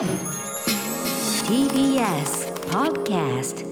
[0.00, 0.08] TBS
[2.70, 3.66] Podcast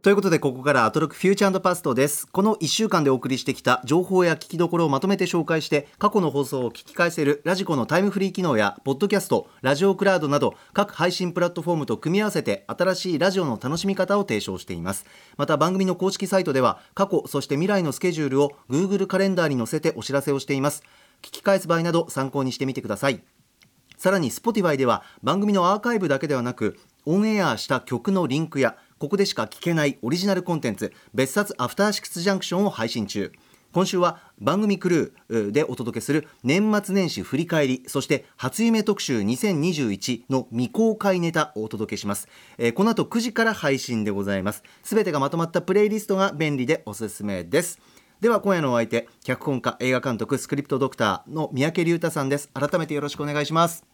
[0.00, 2.26] ということでここからアトロクフューチャーパストです。
[2.26, 15.04] この1週間でお送りしてきた情報や聞きどころをまとめて紹介して過去の放送を聞き返せるラジコのタイムフリー機能やポッドキャストラジオクラウドなど各配信プラットフォームと組み合わせて新しいラジオの楽しみ方を提唱しています。
[15.36, 20.84] また番組の公式サイトでは過去そして未来のスケジュールを Google カレンダーに載せてお知らせをしています。
[21.20, 23.22] 聞き返す場合など参考にしてみてください。
[24.00, 33.30] さらに Spotify では番組のアーカイブだけではなくオンエアした曲のリンクやここでしか聞けないオリジナルコンテンツ別冊アフターシックスジャンクションを配信中。
[33.72, 44.64] 今週は番組クルーでお届けする年末年始振り返りそして初夢特集2021の未公開ネタをお届けします、えーこの後9時から配信でございます。
[44.82, 47.78] すべてがまとまったプレイリストが便利でおすすめです。
[48.20, 52.50] では今夜のお相手脚本家映画監督スクリプトドクターの三宅龍太さんです。
[52.52, 53.86] 改めてよろしくお願いします。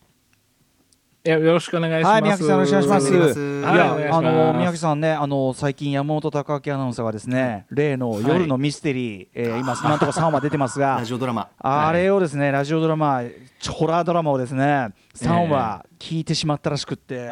[1.25, 2.13] いやよろしくお願いします。
[2.13, 3.07] はい、宮城さんよろしくお願いします。
[3.07, 4.17] いしますはいお願いします。
[4.17, 11.49] あの宮城さんね、あの最近山本貴明アナウンサーがですね、例の夜のミステリー、えー今今のところ3話出てますが ラ、ジオドラマ。
[11.61, 13.23] あれをですね、ラジオドラマ、
[13.71, 17.31] ホラードラマをですね、3話聞いてしまったらしくって、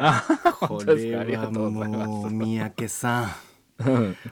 [0.61, 1.19] こ本当ですか。
[1.19, 2.07] ありがとうございます。
[2.07, 3.54] もう三宅さうんん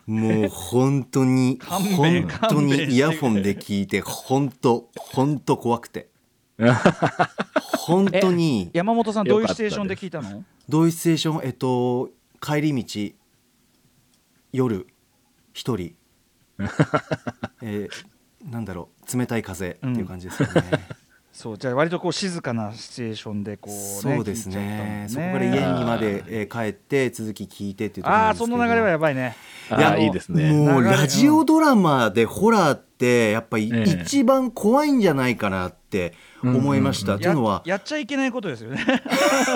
[0.05, 6.09] もう本当に本当にイヤホンで聞いて本当本当怖くて。
[7.77, 8.69] 本当に。
[8.73, 10.43] 山本さんどういうシチュエーションで聞いたの？
[10.69, 11.41] どういうシチュエーション？
[11.43, 12.09] えっと
[12.41, 13.15] 帰り道
[14.51, 14.87] 夜
[15.53, 15.95] 一人。
[17.61, 17.89] えー
[18.43, 20.63] なんだろう冷たい風っていう感じですよね、
[21.33, 29.35] そう、じゃあ割とこう静かなシチュエーションでこうね、そうですねのそこから家にまで、えー帰って続き聞いてっていうところああ、その流れはやばいね。
[29.71, 30.51] あーいいですね。
[30.51, 37.15] もうラジオドラマでホラーってやっぱりええ一番怖いんじゃないかなって思いました。
[37.17, 38.85] というやのはやっちゃいけないことですよね。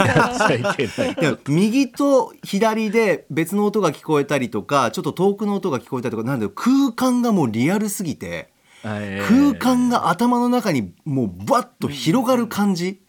[0.05, 1.13] やっちゃいけない。
[1.21, 8.49] いや右と左で別の音が聞こえたりとかちょっと遠くの音が聞こえたりとかなんだろう空間がもうリアルすぎて
[8.83, 13.01] 空間が頭の中にもうバッと広がる感じ。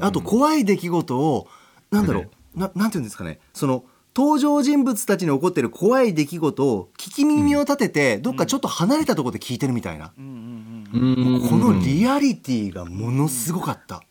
[0.00, 1.48] あと怖い出来事を
[1.90, 2.30] なんだろう。
[2.58, 3.40] ななんていうんですかね。
[3.52, 3.84] その
[4.14, 14.02] 登場人物たちに起こってる怖い出来事を聞き耳を立てて、どっかちょっと離れたところで聞いてるみたいな、このリアリティがものすごかった、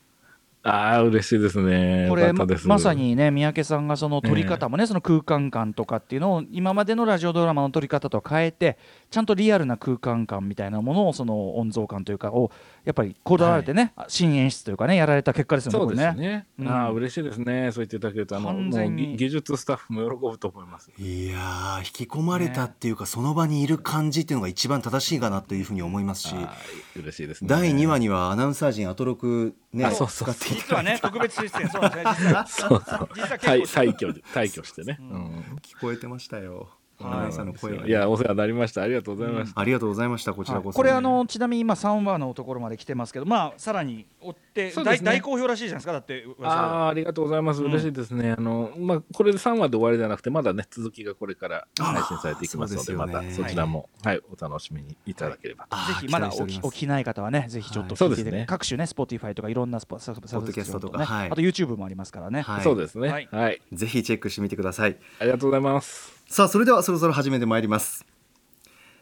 [0.67, 2.07] ああ嬉しいですね。
[2.09, 8.79] これよかったですまさにね三宅さんがその撮り方もね、その空間感とかっていうのを今までのラジオドラマの撮り方と変えて
[9.11, 12.51] ちゃんとリアルな空間感みたいなものをその温蔵感というかを
[12.83, 15.95] やっぱりこだわれてね、新演出というかねやられた結果ですよねそう。
[15.95, 16.47] ですね。
[16.59, 17.71] うんああ嬉しいですね。
[17.71, 20.89] そう言っていただけるとあのもう完全にぎ技術スタッフも喜ぶと思います。
[20.97, 27.47] いやー引き込まれたっていうか、その場にいる感じっていうのが一番正しいかなというふうに思いますし、はい嬉しいですね。
[27.49, 30.33] 第2話にはアナウンサー陣アトロクねあそうそう。
[30.33, 32.03] 実はね特別出演そうですね。
[32.17, 34.97] 実はそうそう実は結構退退去で退去してね。
[34.99, 35.59] うん。
[35.61, 36.69] 聞こえてましたよ。
[36.69, 37.19] アはい。
[37.19, 38.81] ナウンサーの声がいやお世話になりました。
[38.83, 39.59] ありがとうございました。
[39.59, 46.85] ありがとうございましたこちらこそ、これあのちなみに今3話のところまで来てますけどまあさらに追って大,、大好評らしいじゃないですかだって噂あは。
[46.85, 47.61] あありがとうございます。
[47.61, 47.71] うん。
[47.71, 48.35] 嬉しいですね。
[48.37, 56.67] あのまあこれで3話で終わりじゃなくてまだね続きがこれから配信されていきますのでまたそちらもはいお楽しみにいただければぜひまだおります。
[56.67, 58.09] おきない方はねぜひちょっとはい。
[58.09, 58.45] 聞いていただそうですね。
[58.47, 61.05] 各種ね Spotify とかいろんなスポササブスクリプションポッドキャストとかね。
[61.05, 62.63] はいあと YouTube もありますからね、はい。
[62.63, 63.07] そうですね。
[63.31, 63.61] ははい。
[63.71, 63.75] い。
[63.75, 64.97] ぜひチェックしてみてください。
[65.19, 66.14] ありがとうございます。
[66.27, 68.05] さあそれではそろそろ始めてまいります。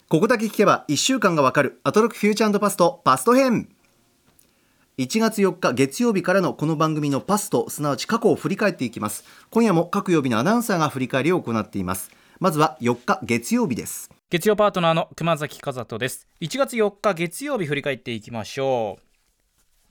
[0.09, 3.69] ここだけ聞けば1週間がわかるアトロックフューチャーパストパスト編。
[4.99, 9.23] 1月4日月曜日からのこの番組のパストすなわち過去を振り返っていきます。
[9.49, 12.11] 今夜も各曜日のアナウンサーが振り返りを行っています。
[12.39, 14.11] まずは4日月曜日です。
[14.29, 16.27] 月曜パートナーの熊崎和人です。
[16.41, 19.12] 1月4日月曜日振り返っていきましょう。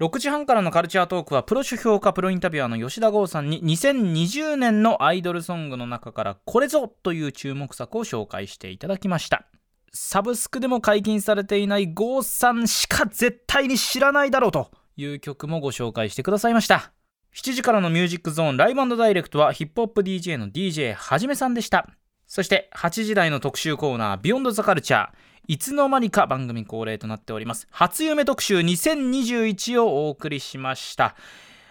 [0.03, 9.47] 6時半からのカルチャートークはプロ書評家プロインタビュアーの吉田剛さんに2020年のアイドルソングの中からこれぞという注目作を紹介していただきました。
[9.93, 16.93] サブスクでも解禁されていない郷さんしか絶対に知らないだろうという曲もご紹介してくださいました。
[17.37, 21.88] 7時からのミュージックゾーンライブダイレクトはヒップホップ DJ の DJ はじめさんでした。
[22.26, 25.31] そして8時台の特集コーナービヨンドザカルチャー。
[25.49, 27.67] いつの間にか番組恒例となっております。
[27.71, 31.17] 初夢特集2021をお送りしました。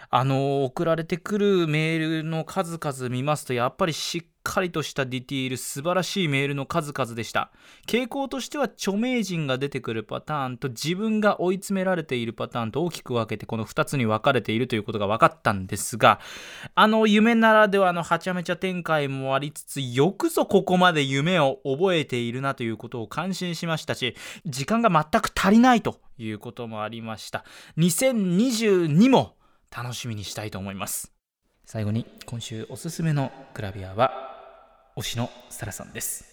[0.09, 7.51] あの送られてくるメールの数々見ますとやっぱりしっかりとしたディティール素晴らしいメールの数々でした。
[7.87, 16.19] 傾向としては著名人が出てくるパターンと自分が追い詰められているパターンと大きく分けてこの2つに分かれているということが分かったんですが
[16.75, 24.15] あの夢ならではのはちゃめちゃ展開もありつつよくぞここまで夢を覚えているなということを感心しましたし
[24.45, 27.43] 時間が全く足りないということもありました。
[27.77, 29.35] 2022も
[29.75, 31.11] 楽しみにしたいと思います。
[31.65, 34.30] 最後に今週おすすめのグラビアは
[34.97, 36.25] 推しのサラさんです。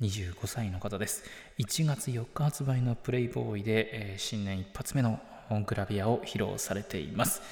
[0.00, 1.24] 25歳の方です。
[1.58, 5.18] 1月4日発売のプレイボーイで、えー新年一発目の
[5.66, 7.42] グラビアを披露されています。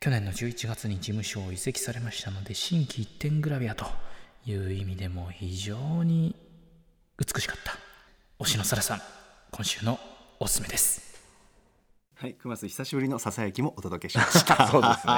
[0.00, 3.84] 去年の11月に事務所を移籍されましたので新規一点グラビアと
[4.46, 6.34] いう意味でも非常に
[7.18, 7.74] 美しかった。
[8.42, 9.02] 推しのサラさん
[9.50, 10.00] 今週の
[10.38, 11.20] おすすめです。
[12.14, 14.68] はい、熊須久しぶりのささやきもお届けしました。
[14.72, 15.12] そうですね。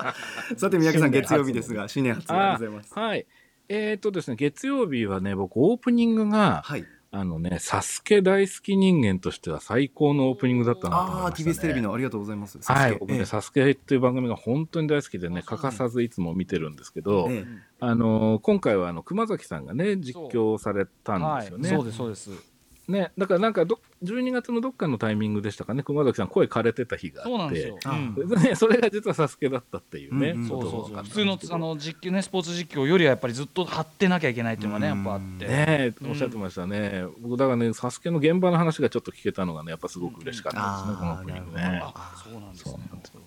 [0.56, 2.94] さて三宅さん月曜日ですが新年初でございます。
[2.94, 3.26] はい。
[3.68, 6.84] えっ、とですね、月曜日はね、僕、オープニングが、はい。
[7.16, 11.52] あのね、サスケ大好き人間としては最高のオープニングだったなと思いああました、ね。
[11.52, 12.58] TBS テレビのありがとうございます。
[12.60, 21.68] はい、僕ね、ええサスケっていう番組が本当に大好きでね、欠かさずいつも見てるんですけど、ええあのー今回はあの熊崎さんがね、実況されたんですよね。
[21.68, 22.53] そうですそうです
[22.86, 30.48] ね、だからなんかど、12月のどっかのタイミングでしたかね、熊崎さん、声枯れてた日があって、そうなんですよ、ね、それが実はサスケだったっていうね、うんうん。
[30.48, 31.04] そうそうそう。
[31.04, 41.82] 普通のあの実況ねスポーツ実況よりはやっぱりずっと張ってなきゃいけないっていうのがねやっぱあって、ねおっしゃってましたね、僕、だからね、サスケの現場の話がちょっと聞けたのがね、やっぱすごく嬉しかったですね、このオープニングね。
[41.82, 42.74] あそうなんですね。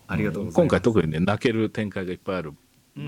[0.07, 0.55] ありがとうございます。
[0.55, 2.53] 今回特にね泣ける展開がいっぱいある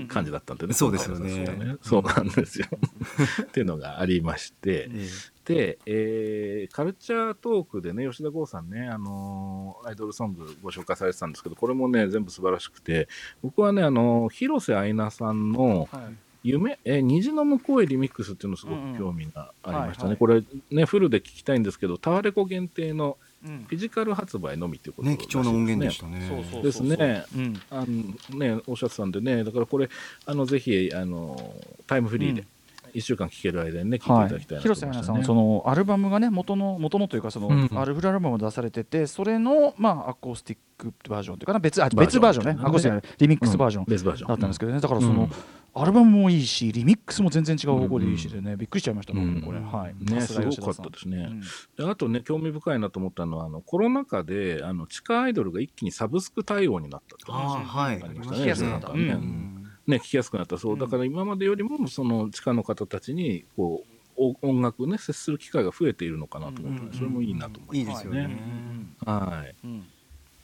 [0.08, 1.76] 感じだったんでね、そうですよね。
[1.82, 2.66] そうなんですよ。
[3.42, 4.88] っていうのがありまして。
[4.90, 5.08] え
[5.44, 13.08] で、えーカルチャートークでね吉田剛さんね、あのーアイドルソングご紹介されてたんですけどこれもね全部素晴らしくて
[13.42, 16.14] 僕はね、あのー広瀬アイナさんのはい。
[16.42, 23.64] 夢、えー虹の向こうへリミックスっていうのすごく興味がありましたね、これねフルで聞きたいんですけどタワレコ限定のうん。
[23.68, 25.26] フィジカル発売のみっていうえことらしいね。
[25.26, 26.62] 貴重な音源でしたね。
[26.62, 27.24] ですね。
[27.34, 27.60] うん。
[27.70, 29.88] あのね、おっしゃってたんでね、だからこれ、
[30.26, 31.54] あのぜひあの
[31.86, 32.46] タイムフリーでうん
[32.94, 34.16] 1週間聴ける間にね、聴い。
[34.16, 37.70] はいていただきたいなと広瀬アナさんはそのアルバムがね元の元のというかその、うん。
[37.78, 42.62] アルフルアルバムを出されててそれのまあアコースティックバージョンというかな別あバージョン別バージョンね。
[42.62, 44.28] アコースティックリミックスバージョン別バージョン。
[44.28, 44.80] だったんですけどね。
[44.80, 45.30] だからその、うん。
[45.72, 49.94] アルバムもいいしリミックスも全然違う方向でいいしでね、びっくりしちゃいました僕もこれ、うんはい。
[50.00, 51.28] ね、さすごかったですね。
[51.30, 51.40] うん。
[51.40, 51.46] で
[51.90, 58.02] あとね、興味深いなと思ったのは、あのコロナ禍であの地下アイドルが一気にサブスク対応になったってあ話あはい。
[58.02, 59.59] ありましたね。
[59.86, 60.58] ね聞きやすくなった。
[60.58, 68.36] そう、だから今までよりも、その地下の方たちに、こう、お音楽ね、接する機会が増えているのかなと思って、うんそれもいいなと思いますね。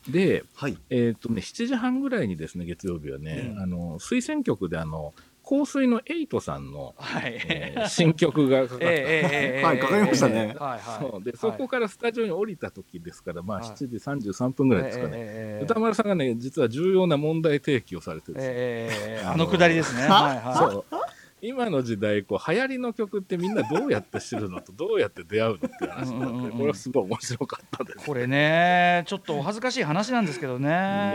[0.08, 0.78] で、はい。
[0.88, 5.12] えっ、とね、7時半ぐらいにですね、月曜日はね、あの、推薦曲で、あの、
[5.48, 7.38] 香水のエイトさんの、はい。
[7.48, 8.84] えー新曲がかかった。
[8.84, 9.64] ええええええ。
[9.64, 10.38] はいかかりましたね。
[10.38, 10.80] はいはい。
[11.10, 11.22] そう。
[11.22, 13.68] でそこからスタジオに降りた時ですから、まあ、はい。
[13.70, 13.74] 7
[14.20, 20.02] 時33分ぐらいですかね、歌丸さんがね、実は重要な問題提起をされてるええええあのくだりですね。
[20.02, 20.34] は？
[20.34, 20.56] いはい。
[20.72, 20.84] そう。
[21.42, 26.58] 今の時代こう流行りの曲ってみんなどうやって知るのとどうやって出会うのっていう話になってうんうんうんうん。
[26.58, 28.06] これはすごい面白かったです。
[28.06, 30.68] これねちょっとお恥ずかしい話なんですけどね。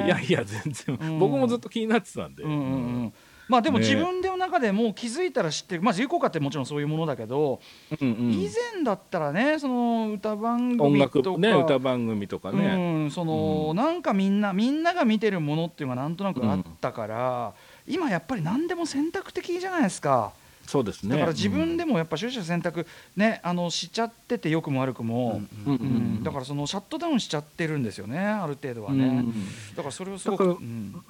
[0.06, 1.20] いやいや全然、うん。
[1.20, 2.62] 僕もずっと気になってたんで、うんうんう
[3.06, 3.14] ん
[3.52, 5.82] まあでもね自分の中でもう気づいたら知ってる。
[5.82, 7.60] まあ有効化ってもちろんそういうものだけど、
[8.00, 8.32] うんうん。
[8.32, 13.76] 以前だったらねその歌番音組とか楽ね歌番組とかね、うん、その、うん。
[13.76, 17.54] なんかみんなみんなが見てるものっていうのがなんとなくあったから、
[17.86, 20.32] 今やっぱり何でも選択的じゃないですか
[20.72, 21.16] そうですね。
[21.16, 22.88] だから自分でもやっぱ取捨選択
[23.18, 25.88] ねあのしちゃってて良くも悪くも、うんうんううん。
[26.20, 26.24] ん。
[26.24, 29.34] だからそのシャットダウンしちゃってるんですよねある程度はね、うん
[29.76, 30.58] だからそれをすごく、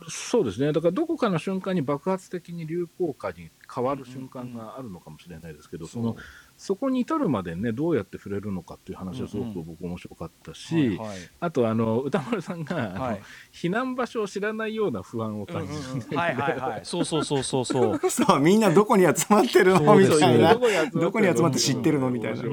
[0.10, 0.74] そうですね。
[0.74, 6.16] だからどこかの瞬間に爆発的に流行歌に変わる瞬間があるのかもしれないですけど、その
[6.62, 11.18] そこに至るまでねどうやって触れるのかっていう話はすごく僕面白かったし、はいはい。
[11.40, 13.18] あとあの歌丸さんが、
[13.52, 15.74] 避難場所を知らないような不安を感じ
[16.12, 16.82] る、はいはいはい。
[16.84, 18.00] そうそうそうそうそう。
[18.12, 19.98] そうみんなどこに集まってるの？
[19.98, 20.54] みたいな。
[20.54, 22.12] どこに集まって知ってるの？
[22.12, 22.44] みたいな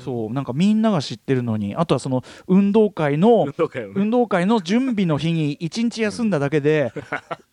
[0.00, 3.92] そうなんかみんなが知ってるのにあとはその運動会の運動会をね。
[3.96, 6.92] 運動会の準備の日に一日休んだだけで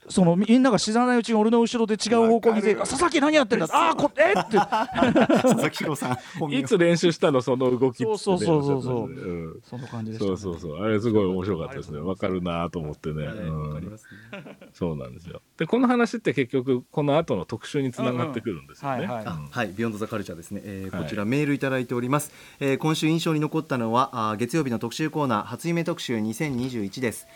[0.10, 3.68] そのみんなが知らないうちに俺の後ろで違う方向にで「あ佐々木何やってんだ？
[3.72, 4.32] あーこえ？
[4.32, 4.58] っ!」て。
[4.58, 6.54] 佐々木郎さん。
[6.54, 7.42] いつ練習したの？
[7.42, 9.06] その動きそうそうそうそう。
[9.06, 9.62] うん。
[9.64, 10.84] その感じでした、ね、そうそうそう。
[10.84, 12.00] あれすごい面白かったですね。
[12.00, 13.70] わかるなと思ってね、はいうん。
[13.70, 14.58] わかりますね。
[14.74, 15.42] そうなんですよ。
[15.58, 19.34] でこの話って結局この後の特集につながってくるんですよね、うんうんはいはい。
[19.34, 22.21] あはい、ビヨンドザカルチャーですね、えこちらメールいただいております、
[22.60, 27.28] えー今週印象に残ったのは月曜日の特集コーナー初夢特集2021です、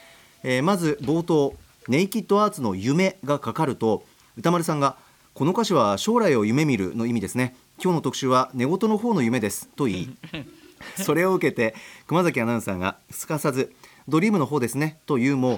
[0.43, 1.55] えーまず冒頭
[1.87, 4.03] ネイキッドアーツの夢がかかると
[4.37, 4.97] 歌丸さんが
[5.33, 7.55] この歌詞は将来を夢見るの意味ですね。
[7.83, 10.17] 今日の特集は寝言の方の夢ですと言い
[10.95, 11.75] それを受けて
[12.07, 13.73] 熊崎アナウンサーがすかさず
[14.07, 15.57] ドリームの方ですねと言うも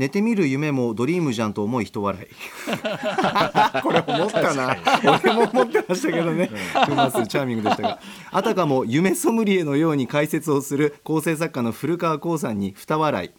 [0.00, 2.26] 寝てみる夢もドリームじゃんと思い人笑い。
[3.82, 4.74] これ思ったな。
[5.22, 6.50] 俺も思ってましたけどね。
[6.86, 13.30] 熊須チャーミングでしたがあたかも夢ソムリエのように解説をする構成作家の古川光さんに二笑い。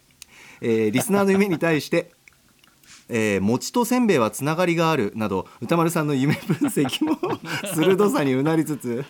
[0.60, 2.12] えーリスナーの夢に対して
[3.08, 7.18] えー餅とせんべいはつながりがあるなど歌丸さんの夢分析も
[7.74, 9.04] 鋭さにうなりつつ、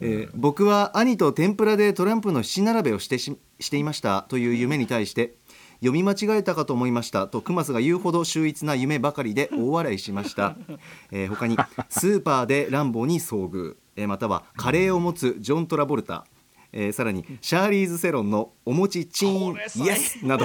[0.00, 5.34] えー僕は兄と天ぷらでトランプの七並べをしてししていましたという夢に対して
[5.80, 7.28] 読み間違えたかと思いました。
[7.28, 10.56] とクマスが言うほど秀逸な夢ばかりで大笑いしました、
[11.12, 11.56] えー他に
[11.88, 16.26] スーパーでランボーに遭遇、えーまたはカレーを持つジョン・トラボルタ。
[16.70, 20.44] えーさらにシャーリーズ・セロンのお餅チーンイエスなど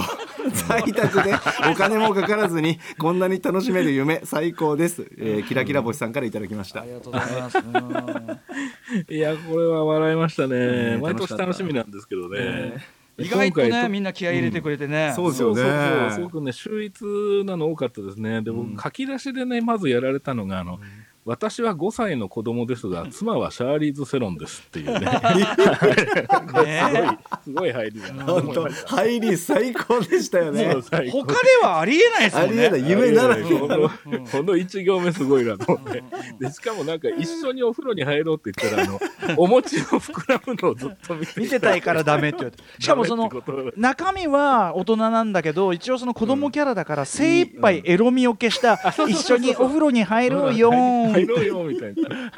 [0.67, 1.33] 在宅で
[1.69, 6.83] お金もかからずにこんなに楽しめる夢最高です、えーキラキラ星さんからいただきました。
[6.83, 7.57] ありがとうございます。
[7.57, 9.13] うん。
[9.13, 10.95] いや、これは笑いましたね。
[10.95, 13.02] ん毎年楽しみなんですけどね。
[13.17, 15.13] 意外とね、みんな気合い入れてくれてね。
[15.15, 15.61] そうですよね。
[15.61, 17.03] そうそうそうすごくね、秀逸
[17.45, 18.41] なの多かったですね。
[18.41, 20.79] で、僕、書き出しでね、まずやられたのが、あの、
[21.25, 24.99] 私は5歳の子供ですが、 妻はシャーリーズ・セロンですっていうね。
[26.63, 28.23] ねすごい入りだな。
[28.25, 32.41] 本当入り最高でしたよね他ではありえないですね。
[32.41, 33.89] ありえない夢ならでこはの
[34.31, 36.03] この一行目すごいなと思って。
[36.39, 38.99] で、しかもなんか一緒にお風呂に入ろうって言ったら、あの、
[39.37, 42.63] お餅の膨らむのをずっと見て見てたいからダメって言われて。
[42.79, 43.29] しかもその
[43.77, 48.75] 中身は大人なんだけど一応その子供キャラだから精一杯エロみを消した
[49.07, 52.31] 一緒にお風呂に入ろうよーん入ろうよみたいな。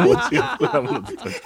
[0.00, 1.40] お餅が膨らむのずっと見て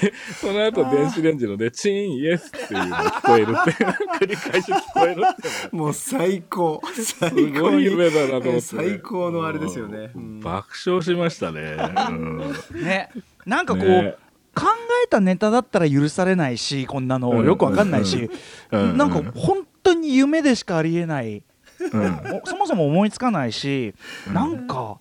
[0.00, 3.84] で、その後電子レンジのね、チーンイエスっていうのが聞こえるって、
[4.24, 5.36] 繰り返し聞こえるっ
[5.70, 6.80] てもう最高。
[6.94, 8.50] 最すごい夢だなと思って。
[8.50, 10.38] ね、最高のあれですよね、ううん。
[10.38, 11.76] ん爆笑しましたね。
[12.10, 12.54] うん。
[12.82, 13.10] ね。
[13.46, 14.16] なんかこう、ね。
[14.54, 14.64] 考
[15.04, 17.44] えたネタだったら許されないしこんなの。
[17.44, 18.28] よくわかんないし、
[18.72, 18.96] うん。
[18.96, 21.44] なんか本当に夢でしかありえない、
[21.92, 22.40] うん。
[22.42, 23.94] おそもそも思いつかないし、
[24.32, 24.98] なんか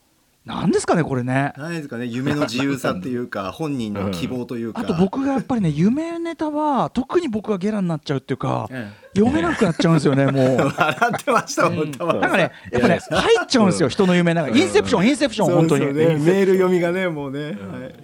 [0.48, 1.54] なんですかねこれね。
[1.58, 10.58] 何ですかね夢の自由さっていうか 本人の希望というか、あと僕がやっぱりね夢ネタは特に僕がゲラになっちゃうっていうか、え読めなくなっちゃうんですよね もう。
[10.58, 15.86] 笑ってました本当は、なんかね、やっぱね、入っちゃうんですよ、人の夢、なんか、インセプション、インセプション、本当に。
[15.88, 17.52] ね、メール読みがねもうね、は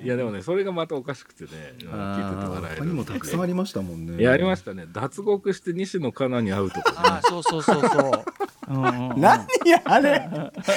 [0.02, 0.06] い。
[0.06, 1.50] いやでもね、それがまたおかしくてね、
[1.84, 2.82] うん聞いてて笑える。
[2.82, 4.20] 他にもたくさんありましたもんね。
[4.20, 4.86] いや、ありましたね。
[4.92, 8.12] 脱獄して西野カナに会うとか、あー、そうそうそうそう。
[8.68, 9.46] 何
[9.86, 10.30] あれ？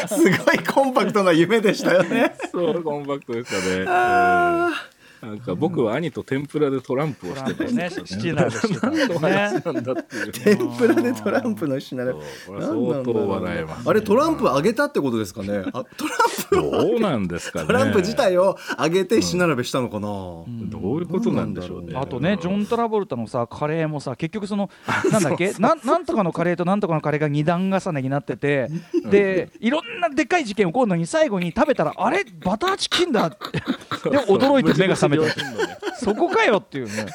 [0.09, 2.35] すごいコンパクトな夢でしたよね。
[2.51, 3.85] そう、コンパクトでしたね。
[5.23, 8.07] うんなんか僕は兄と天ぷらでトランプをしてまね、した。
[8.07, 9.65] 七並べしてたんです何のね話。
[9.65, 10.33] なんだっていう。
[10.33, 15.63] 天ぷらでトランプの品そうこれは相当笑えます、あれトランプ上げたってことですかね？
[15.73, 15.85] あトラン
[16.51, 17.67] プどうなんですかね。
[17.67, 21.95] トランプ自体を上げて品並べしたのかな、どういうことなんでしょうね。
[21.97, 24.71] あとね、ジョン・トラボルタのさ、カレーもさ、結局その、
[25.11, 28.69] なんだっけ、なんなんとかのカレーとなんとかのカレーが二段重ねになってて、
[29.11, 33.37] で、いろんなでっかい事件起こるのに、最後に食べたら、あれ、バターチキンだって、
[34.11, 35.25] で、驚いて目が覚めて、
[36.03, 37.07] そこかよっていうね。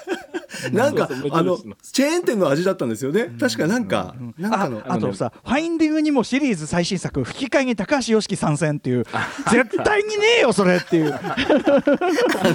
[0.72, 1.58] なんかあの
[1.92, 3.32] チェーン店の味だったんですよね。
[3.40, 9.06] 確かなんか、なんかのああとさ、ファインディングにもシリーズ最新作、吹き替えに高橋良樹参戦っていう、
[9.52, 11.14] 絶対にねえよ、それっていう。
[11.14, 11.34] あ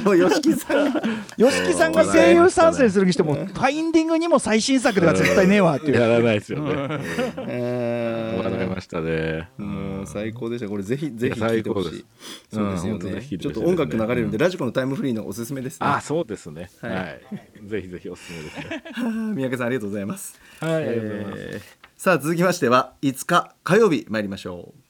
[0.04, 0.92] の吉木さん。
[1.36, 6.00] 吉木さんが声優参戦するにしても、ファインディングにも最新作では絶対ねえわっていう。
[6.00, 7.00] やらないですよね。
[7.48, 9.48] え笑いましたね。
[9.58, 10.04] うん。
[10.06, 10.68] 最高でした。
[10.68, 12.04] これぜひぜひ聞いてほしい。
[12.52, 13.10] そうですよね。
[13.10, 13.22] ね。
[13.22, 16.70] ちょっと音楽流れるんで、ラジコのタイムフリーのおすすめですねあ、そうですね。
[16.80, 17.20] ははい
[17.64, 17.68] い。
[17.68, 18.82] ぜひぜひおすすめですね。
[18.92, 21.42] はあ三宅さんありがとうございます、はい、ありがとうございます。
[21.42, 24.80] えーさあ続きましては5日火曜日参りましょう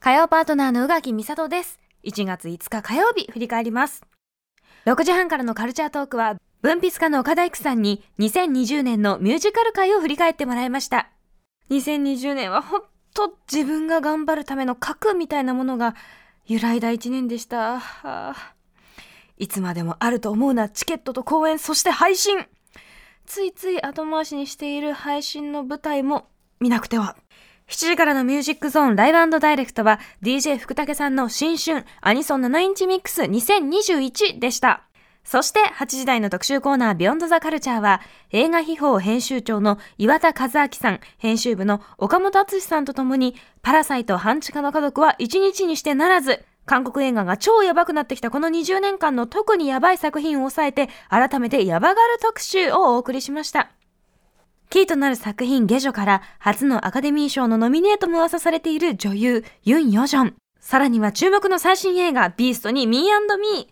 [0.00, 1.78] 火曜パートナーの宇垣美里です。
[2.04, 4.02] 1月5日火曜日振り返ります。
[4.86, 11.10] 6時半からのカルチャートークは、文筆家の岡田育さんに2020年のミュージカル界を振り返ってもらいました。
[11.70, 12.82] 2020年はほん
[13.12, 15.94] と自分が頑張るための核みたいなものが
[16.46, 18.53] 揺らいだ1年でした。
[19.38, 22.46] いつまでもあると思うなチケットと公演、そして配信
[23.26, 26.28] ついつい後回しにしている配信の舞台も
[26.60, 27.16] 見なくては。
[27.68, 34.84] 7時からのミュージックゾーンライブダイレクトは DJ 福武さんの新春アニソン7インチミックス2021でした。
[35.24, 53.70] そして8時台の特集コーナービヨンドザカルチャーは映画秘宝編集長の岩田和明さん、編集部の岡本敦さんとともにパラサイト半地下の家族は1日にしてならず韓国映画が超ヤバくなってきたこの20年間の特にヤバい作品を抑えて改めてヤバガル特集をお送りしました。
[54.70, 60.34] キーとなる作品下女から初のアカデミー賞のノミネートも噂されている女優ユン・ヨジョン。
[60.58, 63.68] さらには注目の最新映画ビーストに Me and Me。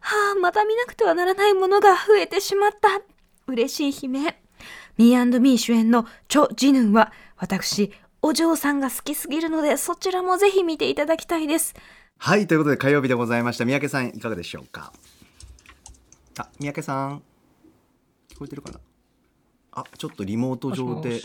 [0.00, 3.00] はあ、また見なくてはならないものが増えてしまった。
[3.46, 4.34] 嬉しい悲鳴。
[4.98, 11.74] Me and Me 主演のチョ・ジヌンは私、お嬢さんが好きすぎるのでそちらもぜひ見ていただきたいです。
[12.24, 13.64] はいということで火曜日でございました。
[13.64, 14.92] 三宅さんいかがでしょうか？
[16.38, 17.22] あ三宅さん。
[18.28, 18.78] 聞こえてるかな？
[19.72, 21.20] あちょっとリモート上で。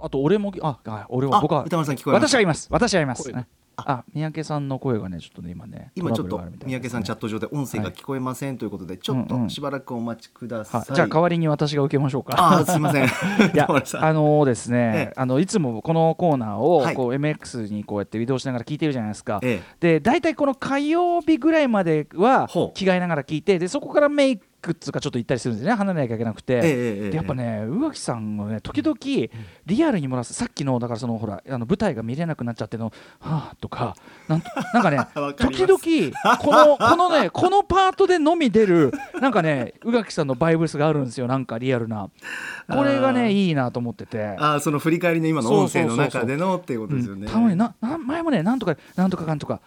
[0.00, 2.66] あと俺もああ俺はあ僕は歌丸さん聞こえます私はいます。
[2.68, 3.32] 私はいます
[3.76, 10.80] あ三宅さんの声がねちょっとね今ね今ちょっと三宅さんチャット上で音声が聞こえませんということで、ちょっとしばらくお待ちください。
[10.80, 10.94] はい。
[10.94, 12.34] じゃあ代わりに私が受けましょうか。
[12.36, 13.04] あーすいません。
[13.06, 13.08] い。
[13.54, 15.12] やあのですね、ええ。
[15.16, 16.94] あのいつもこのコーナーをはい。
[16.94, 19.40] こう MX にこうやって移動しながら聞いてるじゃないですか。
[19.42, 25.76] えで大体この火曜日ぐらいまでは着替えながら聞いてでそこからメイクっつうかちょっと行ったりするんですよね。
[25.76, 26.60] 離れなきゃいけなくて。
[26.62, 28.96] えやっぱね宇垣さんのね時々
[29.66, 32.86] リアルに漏らすさっきのだからそのほらあの舞台が見れなくなっちゃっての
[33.20, 33.96] はあとか
[34.28, 34.98] なんとなんかね
[35.36, 41.26] 時々このこのね このパートでのみ出るなんかね宇垣さんのバイブスがあるんですよ。
[41.26, 42.08] なんかリアルな。
[42.68, 44.36] これがねいいなと思ってて。
[44.38, 47.26] あーその振り返りの今の音声の中でのっていうことですよね。
[47.26, 49.60] うん、たまになな前もねなんとかなんとかかんとか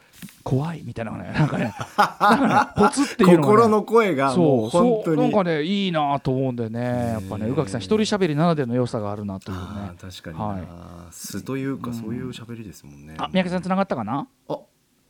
[0.44, 5.34] 怖いみたいなねなんかねなんかね ポツっていうのが、ね、心の声がもそうう本当そうなんに。
[5.34, 7.48] かねいいなと思うんでねやっぱね。
[7.48, 9.64] 宇垣さん一人喋りならではの良さがあるなというね。
[10.00, 10.64] 確かにな、はい。
[11.12, 13.16] 素というかそういう喋りですもんね。
[13.18, 14.28] あ三宅さんつながったかな？
[14.50, 14.60] あ。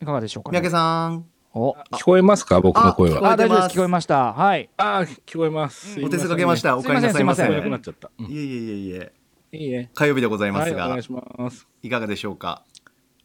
[0.02, 1.26] いかがでしょうか、ね、三宅さん。
[1.54, 1.74] お。
[1.94, 2.60] 聞こえますか？
[2.62, 3.32] 僕の声は。
[3.32, 3.70] あ大丈夫でます。
[3.70, 4.34] す聞こえました。
[4.34, 4.70] はい。
[4.78, 6.02] あー聞こえます。
[6.04, 6.78] お手数かけました。
[6.78, 7.24] お帰りなさい。
[7.24, 7.44] ませ。
[7.44, 7.48] すいません。
[7.48, 8.12] 聞こえなくなっちゃった。
[8.20, 8.26] うん。
[8.26, 9.12] いえいえいえいえ。
[9.54, 9.90] いいえ。
[9.94, 11.66] 火曜日でございまはい、すが、お願いします。
[11.82, 12.64] いかがでしょうか？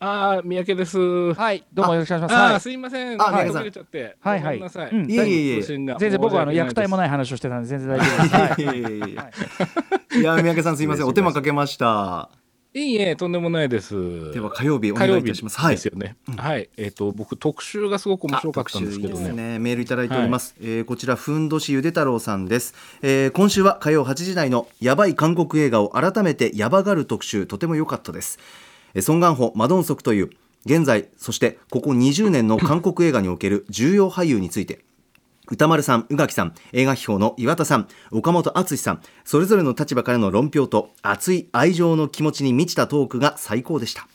[0.02, 0.98] ああ、三宅です。
[1.34, 3.20] はいどうもよろしくお願いしますああ、はいすいません。
[3.20, 4.16] あ三宅さん途切れちゃって。
[4.18, 4.90] はいはいごめんなさい。
[4.90, 6.98] うんいえいえいえ全全然僕はあの虐待もい。
[7.00, 9.26] ない話をしてたんで全然大丈夫です、は
[10.16, 12.30] いいや三宅さんすいません お手間かけました。
[12.72, 14.32] いいえ、とんでもないです。
[14.32, 15.58] では火曜日お願いいたします。
[15.58, 15.86] はいです。
[15.86, 16.16] よね。
[16.36, 16.70] はい。
[16.76, 19.32] えっと、僕、特集がすごく面白かったんですけどね。
[19.32, 28.69] ねメールいただいております、えーこちらふんどしゆで太郎さんです、えー今週は火曜8時台のやばい韓国映画を改めてやばがる特集とても良かったですえー
[29.00, 30.30] ソン・ガンホマドンソクという
[30.66, 34.84] 現在そしてここ20年の韓国映画における重要俳優について
[35.50, 44.06] 歌丸さん、宇垣さん、映画批評の岩田さん、岡本敦さん、それぞれの立場からの論評と熱い愛情の気持ちに満ちたトークが最高でした。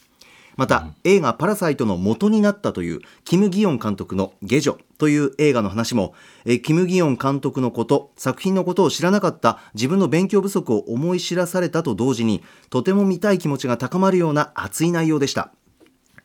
[0.56, 6.14] また、映画パラサイトの元になったというキム・ギヨン監督のゲジョという映画の話も、
[6.46, 15.52] えーキム・ギヨン監督のこと、作品のことを知らなかった自分の勉強不足を思い知らされたと同時に、とても見たい気持ちが高まるような熱い内容でした。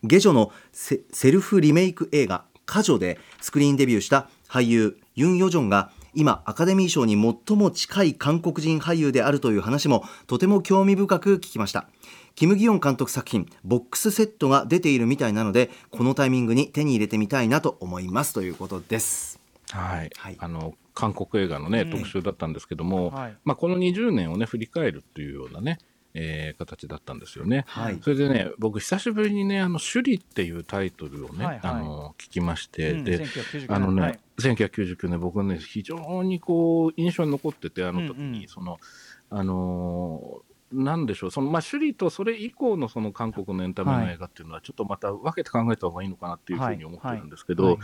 [0.03, 11.88] ゲジョのセセルフリメイク映画「カジョ」でスクリーンデビューした俳優ユン・ヨジョンが今アカデミー賞に最も近い韓国人俳優であるという話もとても興味深く聞きました
[12.35, 19.40] キム・ギヨン監督作品ボックスセットが出ているみたいなのでこのタイミングに手に入れてみたいなと思いますということです。
[19.73, 20.11] はい。
[20.16, 20.37] はい。
[20.38, 21.90] あの、韓国映画のね、うん。
[21.90, 23.37] 特集だったんですけども、はい。
[23.45, 25.79] まあ、この20年をね、振り返るっていうようなね、
[26.12, 27.64] えー形だったんですよね。
[27.69, 27.99] はい。
[28.03, 31.61] それでね、僕、久しぶりにね、あの、首里っていうタイトルをね、はいはい。
[31.62, 34.21] あの、聞きまして、うんで、1999あのね、はい。
[34.38, 38.49] 1999年、僕ね、非常にこう、印象に残ってて、あの時に、うんうん。
[38.49, 38.79] その、
[39.31, 47.79] あのーなんでしょう、その、まあ、首里とそれ以降のその韓国のエンタメの映画っていうのは、ちょっとまた分けて考えた方がいいのかなっていうふうに思ってるんですけど、はい。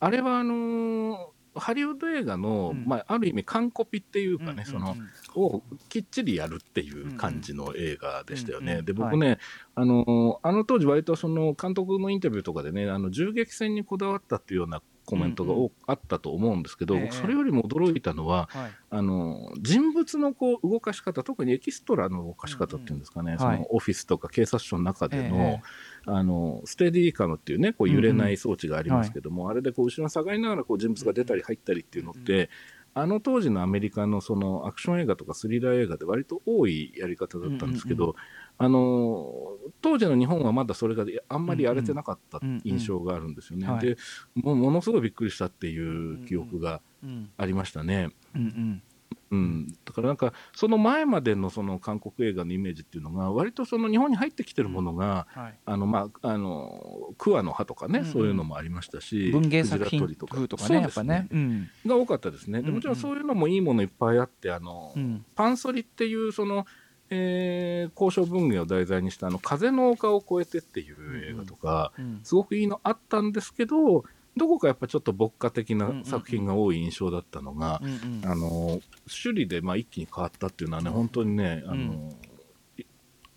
[0.00, 1.16] あれはあのー
[1.56, 2.84] ハリウッド映画の、うん。
[2.84, 4.96] まあ、ある意味完コピっていうかね、その
[5.36, 8.82] をきっちりやるっていう感じの映画でしたよね。
[8.82, 9.38] で僕ね、
[9.76, 17.02] あのーあの当時割とその監督のインタビューとかでねあの銃撃戦にこだわったっていうようなコメントが多あったと思うんですけど、ええ。
[17.02, 18.70] 僕それよりも驚いたのは、はい。
[18.90, 23.50] あの人物のこう動かし方特にエキストラの動かし方っていうんですかね、そうん。
[23.50, 23.58] はい。
[23.60, 25.62] のオフィスとか警察署の中での,、ええ。
[26.06, 32.50] あのステディカムっていうねこう揺れない装置がありますけども、あれでこう後ろに下がりながらこう人物が出たり入ったりっていうのって、
[32.94, 38.14] あの当時のアメリカのそのアクション映画とかスリラー映画で割と多いやり方だったんですけど、うん
[38.56, 43.66] あの当時の日本はまだそれがあんまりやれてなかったうんうん印象があるんですよね。
[43.66, 43.80] はい。
[43.80, 43.96] で
[44.34, 48.10] もうものすごいびっくりしたっていう記憶がうんありましたね。
[48.34, 48.82] うんうん。
[49.30, 55.54] うん、だからなんかその前までのその韓国映画のイメージっていうのが割とその日本に入ってきてるものが、はい。
[55.64, 58.12] あのまああの桑の葉とかね、うんうん。
[58.12, 60.68] そういうのもありましたし文芸作品クジラ取り風とか。
[60.68, 61.26] ねやっぱね。
[61.30, 61.68] うん。
[61.84, 62.62] が多かったですね。
[62.62, 62.96] でもちろん。
[62.96, 65.24] そういうのもいいものいっぱいあってあの、うん。
[65.34, 66.66] パンソリっていうその、
[67.14, 74.04] えー交渉文芸を題材にしたあの風の丘を越えてっていう映画とか、うんすごくいいのあったんですけど
[74.36, 78.30] どこかやっぱちょっと牧歌的なうんうんうん作品が多い印象だったのが、うんうん。
[78.30, 82.12] あの首里でまあ一気に変わったっていうのはね、本当にね、あの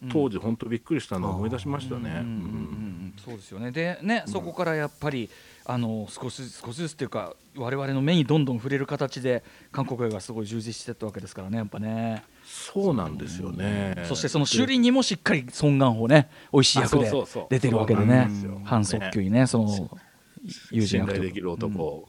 [0.01, 0.09] うん。
[0.09, 2.01] 当時、本当びっくりしたのを思い出しましたね。
[2.01, 2.21] うんうんうん。
[2.21, 3.71] うんそうですよね。
[3.71, 5.29] でね、そこからやっぱり
[5.65, 13.95] あの少しずつ少しずつっていうか我々の目にどんどん触れる形で韓国映画がすごい充実してったわけですからねやっぱね、そうなんですよね。
[14.07, 17.11] そしてその首里にもしっかりソン・ガンホね美味しい役で
[17.49, 18.29] 出てるわけでね
[18.63, 19.89] 反則球にねその
[20.71, 22.07] 友人信頼できる男、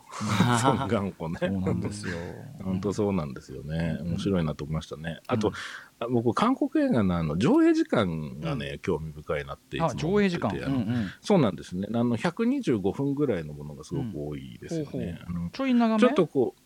[0.60, 1.38] ソン・ガンホね。
[1.40, 2.18] そうなんですよ。
[2.62, 3.98] 本当そうなんですよね。
[4.02, 5.18] 面白いなと思いましたね。
[5.26, 5.52] あと、
[5.98, 11.10] あ僕、韓国映画のあの上映時間がね、興味深いなっていつも上映時間、うんうん。
[11.20, 11.88] そうなんですね。
[11.92, 15.18] あの、125分ぐらいのものがすごく多いですよほうほね。
[15.26, 16.00] あのちょい長め？
[16.00, 16.60] ちょっとこう、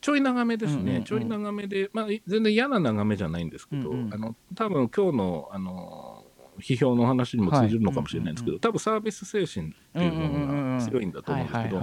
[0.00, 1.04] ちょい長めですね、うんうんうん。
[1.04, 4.14] ちょい長めで、まあ、全然嫌な長めじゃないんですけど、うんうん。
[4.14, 6.24] あの多分今日のあの
[6.60, 11.82] 批評の話にも通じるのかもしれないんですけど、はい多分サービス精神っていうものが強いんだと思うんですけど、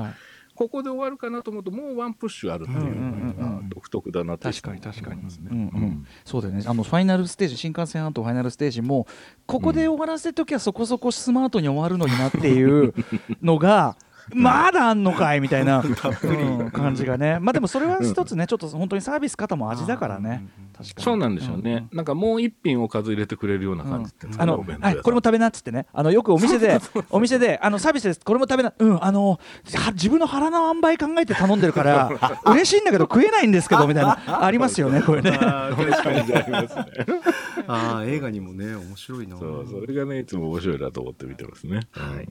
[0.56, 5.22] ここで終わるかなと思うと、もうワンプッシュあるっていうのが独特だなって確かに確かに。
[5.22, 6.06] うんうん。
[6.26, 6.64] そうだよね。
[6.66, 9.08] あのファイナルステージ新幹線アートファイナルステージも
[9.46, 12.94] ここで終わらせる時はそこそこスマートに終わるのになっていう
[13.42, 13.98] のが
[14.34, 16.72] まだあんのかいみたいな、うん。
[16.72, 17.39] 感じがね。
[17.39, 20.48] まあでもそれは一つねちょっと本当にサービス方も味だからね。
[20.78, 21.04] 確かに。
[21.04, 24.12] そうなんですよね、なんかもう一品おかず入れてくれるような感じ。
[24.38, 25.86] あのはい、これも食べなっつってね。
[25.94, 28.22] あのよくお店でお店であのサービスです。
[28.24, 29.39] これも食べなうんあの
[29.74, 32.12] は自分の腹の塩梅考えて頼んでるから
[32.46, 35.38] 嬉しいんだけど食えないんですけどみたいな ありますよねこれね。
[35.41, 36.86] あー確かにありますね。
[37.67, 39.38] あー映画にもね面白いな。
[39.38, 41.82] そう、それがね、いつも面白いなと思って見てますね。
[41.91, 42.28] はい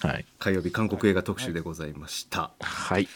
[0.00, 0.26] はい。
[0.38, 3.08] 火曜日韓国映画特集でございました、はい。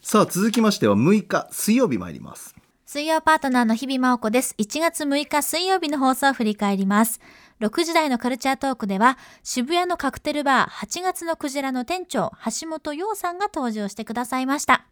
[0.00, 2.54] さあ続きましては6日水曜日参ります
[2.86, 4.54] 水曜パートナーの日々真央子です。
[4.58, 7.20] 1月6日水曜日の放送を振り返ります。
[7.60, 14.86] 6時台のカルチャートークでは、渋谷のカクテルバー8月のクジラの店長、橋本洋さんが登場してくださいました。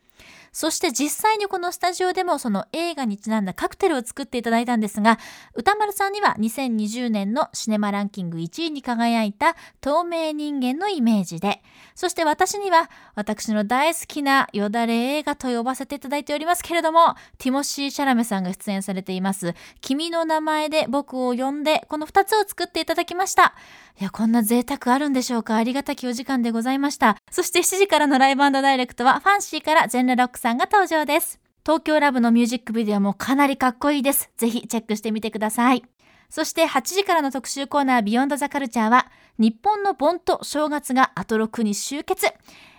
[0.55, 5.19] そして実際にこのスタジオでもその映画にちなんだカクテルを作っていただいたんですが、
[5.55, 11.61] 歌丸さんには2020年のシネマランキング1位に輝いた透明人間のイメージで、
[11.97, 23.55] そして私には私の大好きなよだれ映画と呼ばせていただいておりますけれども、ティモシー・シャラメさんが出演されています、君の名前で僕を呼んで、この2つを作っていただきました。
[24.01, 27.17] いや、こんな贅沢あるんでしょうかありがたきお時間でございました。
[27.31, 31.41] そして7時からのライブダイレクトは、ファンシーからジェンラロックさんが登場です。
[31.65, 34.31] 東京ラブのミュージックビデオもかなりかっこいいです。
[34.37, 35.83] ぜひチェックしてみてください。
[36.29, 39.07] そして8時からの特集コーナービヨンドザカルチャーは、
[39.39, 42.27] 日本の盆と正月がアトロクに集結。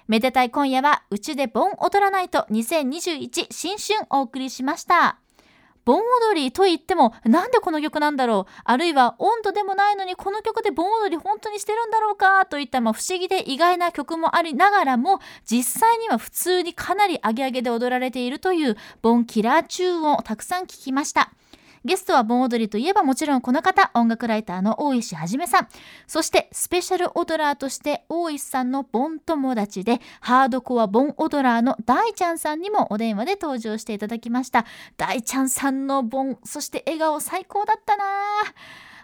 [0.08, 5.18] めでたい今夜は、うちで盆踊らないと2021新春お送りしました。
[5.86, 8.52] 盆踊りと言っても、なんでこの曲なんだろう？
[8.64, 12.46] あるいは温度でもないのにこの曲で盆踊り本当にしてるんだろうか？
[12.48, 21.32] といった、まあ、不思議で意外な曲もありながらも、実際には普通にかなりアゲアゲで踊られているという盆キラーチューンをたくさん聴きました。
[21.86, 25.68] ゲストは盆踊りといえばもちろんこの方、音楽ライターの大石はじめさん。
[26.08, 34.66] そしてスペシャル踊ラーとして大石さんの盆友達でハードコア盆踊ラーの大ちゃんさんにもお電話で登場していただきました。
[34.98, 38.04] 大ちゃんさんの盆、そして笑顔最高だったな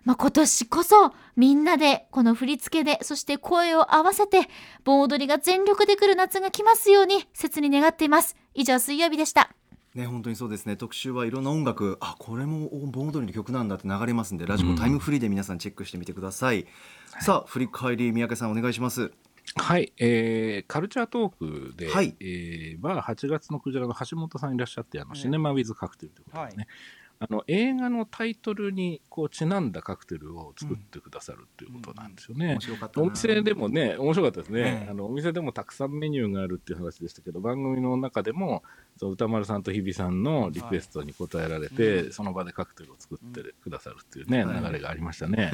[0.04, 4.48] まあ、今年こそみんなでこの振り付けでそして声を合わせて
[4.84, 8.36] 盆踊りが全力で来る夏が来ますように切に願っています。
[8.56, 9.52] 以上水曜日でした。
[9.96, 10.76] ね本当にそうですね。
[10.76, 16.66] 特集はいろんな音楽あこれも盆踊りの曲なんだって流れますんでラジコタイムフリーで皆さんチェックしてみてください、
[17.20, 19.12] さあ振り返り三宅さんお願いします。
[19.56, 22.16] はい、えーカルチャートークで、はい。
[22.22, 26.68] えーは8月のクジラの橋本さんいらっしゃって、あのシネマ・ウィズ・カクテルということでね、
[27.24, 32.54] あの映画のタイトルにこうちなんだカクテルを作ってくださるということなんですよね。
[32.54, 33.06] 面白かったな。
[33.06, 34.90] お店でもね、面白かったですね、ええ。
[34.90, 35.06] あの。
[35.06, 38.64] お店でもたくさんメニューがあるっていう話でしたけど、番組の中でも、
[38.98, 45.52] その歌丸さんと日比さんのリクエストに応えられて、その場でカクテルを作ってくださるっていうね、はい流れがありましたね。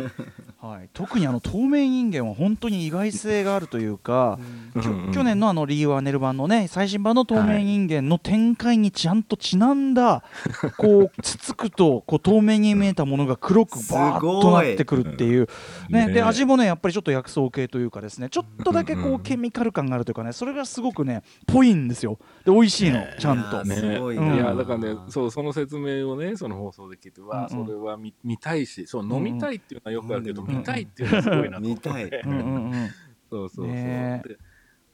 [0.60, 4.40] はい、特にあの透明人間は本当に意外性があるというか、
[5.14, 10.24] 去年のあのリー・ワーネル版のね最新版の透明人間の展開にちゃんとちなんだ、
[10.78, 15.48] こうつつ くとこう透明に見えたものが黒くバーッとなってくるっていう、
[15.90, 22.20] ねねで味もねやっぱりちょっと薬草系というかですねちょっとだけこうケミカル感があるというかねそれがすごくねぽいんですよ。
[22.46, 23.64] で美味しいの、ちゃんと。
[23.64, 24.36] いやーすごいな、うん。
[24.36, 31.90] いやだからねそうその説明をねその放送で聞いてそれは見見たいしそう飲みたいっていうのはよくあるけど、うん見たいっていうのはすごいなと思って。
[31.90, 32.90] 見たいうんうんうん。
[33.30, 34.24] そうそうそう、ね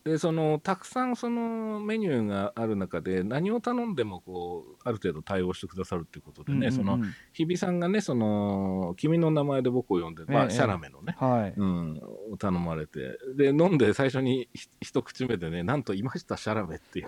[0.06, 6.74] ででそのたくさんそのメニューがある中で何を頼んでもこうある程度対応してくださるっていうことでね、うんうんうん。
[6.74, 7.00] その
[7.34, 10.50] 日比さんがねその君の名前で僕を呼んで、まあええ。
[10.52, 11.54] シャラメのね、はい。
[11.56, 17.04] うん、を頼まれてで飲んで最初にひ一口目でねなんといましたシャラメってい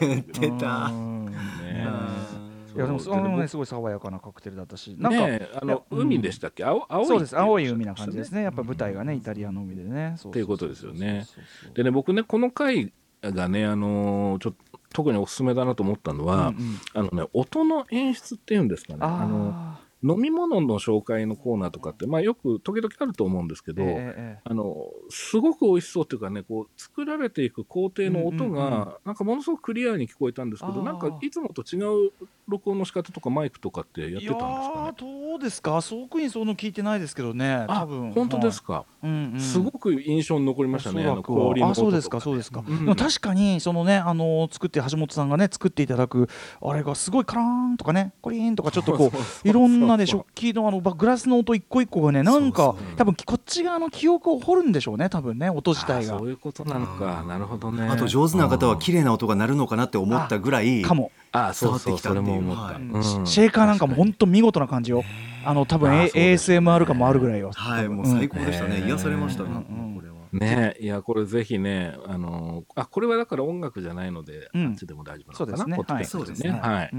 [0.00, 0.92] 言ってた
[2.80, 6.64] やでもそれもねすごい爽やかなカクテルだったしなんか、ねえあの海でしたっけ？
[6.64, 7.38] 青青いそうです。
[7.38, 8.42] 青い海な感じですね。
[8.42, 9.18] やっぱ舞台がね、うん。
[9.18, 10.14] イタリアの海でね。
[10.16, 11.26] そっていうことですよね。
[11.74, 16.78] でね僕ねこの回がねあのーちょっと特におすすめだなと思ったのは、うんうん。
[16.94, 18.98] あのね音の演出っていうんですかね。
[19.02, 23.94] あのあ飲み物の紹介のコーナーとかって、まあ、よく時々あると思うんですけど、えええ
[24.36, 24.38] え。
[24.44, 24.76] あの
[25.10, 28.94] すごく美味しそうっていうかねこう作られていく工程の音が、うんうんうん。
[29.04, 32.12] なんかものすごくクリアに聞こえたんですけどなんかいつもと違う
[32.46, 35.80] 録音の仕方とかマイクとかってやっていたんですかやねーどうですか。
[35.82, 37.66] 特にその聞いてないですけどね。
[37.68, 38.12] あ多分。
[38.12, 39.40] 本当ですか、はいうんうん。
[39.40, 42.78] すごく印象に残りましたねあの氷の音とあそうですかそうですか、うん。
[42.78, 46.28] でも確かにそのねあの作って橋本さんがね作っていただく
[46.60, 49.12] あれがすごいカラーンとかねコリーンとかちょっとこ
[49.44, 56.16] ういろんなね食器のあのグラスの音一個一個がねなんか多分こっち側の記憶を掘るんでしょうね多分ね音自体が。
[56.16, 57.24] あそういうことなのか。
[57.26, 57.88] なるほどね。
[57.88, 61.10] あと上手な方は綺麗な音が鳴るのかなって思ったぐらいかも。
[61.32, 62.42] あそうそうそれ伝わってきたっていう。
[62.42, 62.82] も思った、はい。
[62.82, 63.26] うん。
[63.26, 65.04] シェーカーなんかも本当見事な感じよ。
[65.44, 67.50] あの多分、ASMR 感もあるぐらいよ。
[67.54, 68.88] はいもううん最高でしたね、うん。
[68.88, 69.48] 癒されましたね、
[69.94, 70.14] これは。
[70.32, 74.66] ねいやこれぜひねあのあこれはだから音楽じゃないので、うん。
[74.68, 76.04] あっちでも大丈夫なのかな。
[76.04, 76.50] そうですね。
[76.50, 76.52] い。
[76.52, 76.90] はい、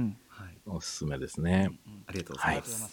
[0.70, 1.72] おすすめですね、
[2.08, 2.92] ありがとうございます、はい。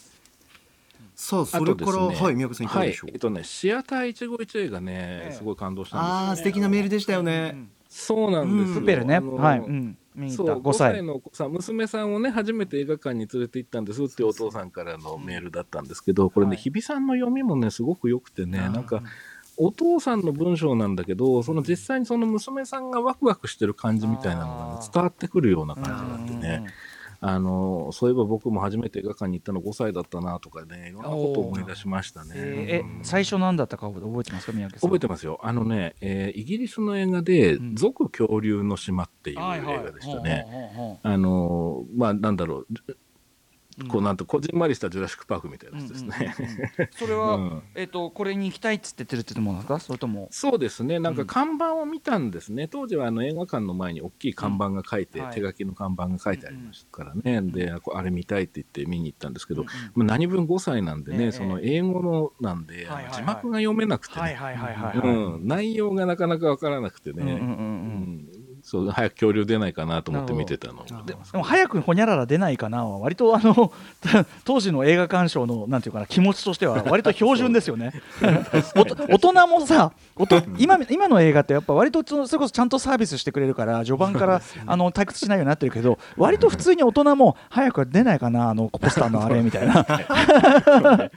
[1.15, 3.13] さあそれから、ねはい宮家さんいかがでしょう、はい。
[3.13, 5.33] えっとねシアター一期一会がね、ええ。
[5.33, 7.55] すごい感動したんですよ、ね、ああ素敵なメールでしたよね、
[7.89, 8.81] そうなんですよ、うん。
[8.81, 9.19] プペルね。
[9.19, 9.97] はい、うん、
[10.29, 19.03] そう5 5歳歳のさ娘さんをね初めて映画館に連れて行ったんですってお父さんからのメールだったんですけどこれね、はい日比さんの読みもねすごく良くてねなんか
[19.57, 26.65] お父さんの文章なんだけどその実際にその娘さんがワクワクしてる感じみたいなのが、ね伝わってくるような感じがあってうんうんね
[27.19, 32.31] あのそういえば僕も初めて映画館に行ったの5歳だったなとかねいろんなことを思い出しましたね。
[32.35, 35.39] えーえうん最初何だったか覚えてますか宮家さん覚えてますよ。
[35.43, 40.99] あのね、えーイギリスの映画でうん「族恐竜の島」っていう映画でしたね。
[41.03, 42.67] あのーまあなんだろう、
[43.87, 46.35] こうなんとこじんまりしたジュラシック・パークみたいなやつですね。
[46.97, 47.61] それは、うん。
[47.75, 49.79] えっ、とこれに行きたいっつって言ってるってものですか？
[49.79, 50.27] それとも。
[50.31, 61.31] そうですね、なんかうん看板を見たんですね、当時はあの映画館の前に大きい看板が書いて、手書きの看板が書いてありましたからね、であれ見たいって言って見に行ったんですけど、うんまあ何分5歳なんでね、ええ。
[61.31, 64.19] その英語のなんで、字幕が読めなくて
[65.41, 67.39] 内容がなかなかわからなくてね、
[68.67, 70.83] そう早く恐竜出ないかなと思って見てたの。
[71.05, 73.71] でも早くほにゃらら出ないかなは割とあの
[74.43, 77.93] 当時の映画鑑賞のなんていうかな気持ちとしては 割と標準ですよね。
[78.73, 78.83] 大
[79.19, 79.93] 人もさ
[80.57, 89.85] 今今の映画ってやっぱ割とそれこそちゃんとサービスしてくれるから序盤からあの退屈しないようになってるけど割と普通に大人も早く出ないかなあのポスターのあれみたいな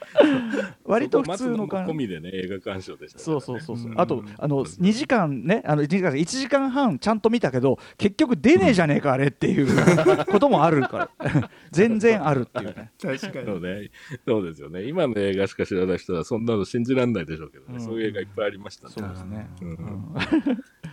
[0.90, 3.92] 割と普通の感込みでね映画鑑賞でしたね、そうそうそうそう。
[3.92, 4.00] うん。
[4.00, 9.68] あとあの2時間ねあの2時間1時間半ちゃんと見たけど結局出ねえじゃねえかあれっていう
[10.26, 11.50] こともあるから。
[11.70, 12.90] 全然あるっていうね。
[13.00, 13.90] 確かそうね、
[14.26, 14.84] そうですよね。
[14.84, 17.80] 今の映画しか知らない人はそんなの信じられないでしょうけどね、うん。
[17.80, 18.94] そういう映画いっぱいありましたね。
[18.96, 19.48] そうですね。
[19.62, 20.14] うん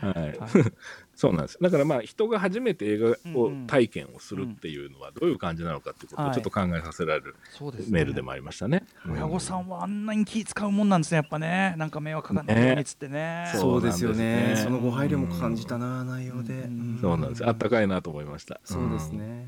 [0.01, 0.39] はい、
[1.15, 1.57] そうなんです。
[1.61, 7.91] だからまあ人が初めて映画を体験をするっていうのはどういう感じなのかっていうことをちょっと考えさせられるそうですね。
[7.91, 8.83] メールでもありましたね。
[9.09, 11.75] 親御さんはあんなに気使うもんなんですねやっぱね。
[11.77, 13.49] なんか迷惑かかんないようにっつってね。
[13.53, 14.49] そそうですよね。
[14.49, 14.55] ね。
[14.57, 17.45] そのご配慮も感じたな内容で、うんそうなんです。
[17.47, 18.59] あったかいなと思いました。
[18.63, 19.47] そうですね、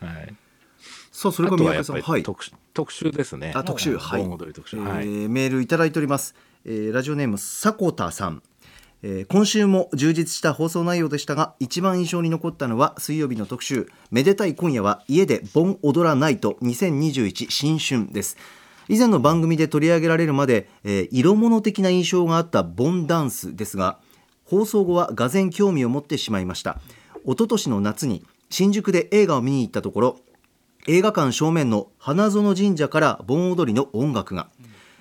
[0.00, 0.14] はい。
[0.14, 0.34] はい。
[1.10, 2.22] さあそれから宮家さんはい。
[2.22, 3.52] 特,、特集ですね。
[3.54, 4.22] あ特集はい。
[4.22, 4.34] えはい。
[4.36, 8.42] ーメールいただいております、えーラジオネーム迫田さん、
[9.02, 18.36] えー今週も充実した放送内容でしたが一番印象に残ったのは水曜日の特集めでたい今夜は家で盆踊らないと2021新春です。
[18.88, 23.98] 以前の番組で取り上げられるまで、えー色物的な印象があった盆ダンスですが
[24.44, 26.80] 放送後はがぜん興味を持ってしまいました。
[27.24, 30.20] 一昨年の夏に新宿で映画を見に行ったところ
[30.86, 34.48] 映画館正面の花園神社から盆踊りの音楽が、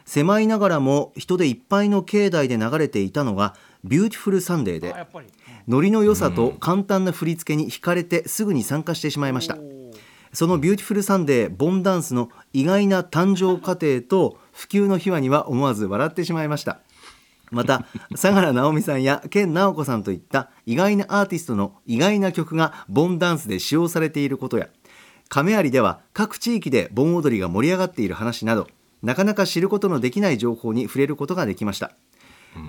[0.06, 5.28] 狭いながらも人でいっぱいの境内で流れていたのがビューティフルサンデーであやっぱり。
[5.68, 9.58] ノリの良さと簡単な振り付けに惹かれてすぐに参加してしまいました。
[10.34, 10.78] そのビュー。
[10.78, 16.80] ティフルサンデーボンダンスの意外な誕生過程と普及の秘話には思わず笑ってしまいました。
[17.52, 17.86] また
[18.16, 24.68] 相良直美さんや健直子さんといった意外なアーティストの意外な曲がボンダンスで使用されていることや
[25.30, 28.68] 亀有では各地域で盆踊りが盛り上がっている話など
[29.04, 31.92] なかなか知ることのできない情報に触れることができました、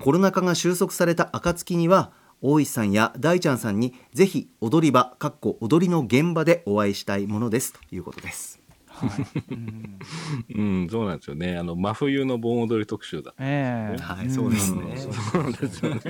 [0.00, 8.60] コロナ禍が収束された暁には大石さんや大ちゃんさんにぜひ踊り場かっこ踊りの現場でお会いしたいものですということです。
[10.54, 11.56] うん、そうなんですよね。
[11.56, 13.32] あの真冬の盆踊り特集だ。
[13.38, 14.02] ええ。
[14.02, 14.96] はいそうですね。
[14.96, 16.00] そうですよね。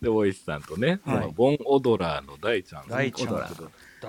[0.00, 1.16] で、大石さんとね、はい。
[1.16, 2.88] その盆踊ラーの大ちゃん。
[2.88, 3.34] 大ちゃん。
[3.34, 3.42] 盆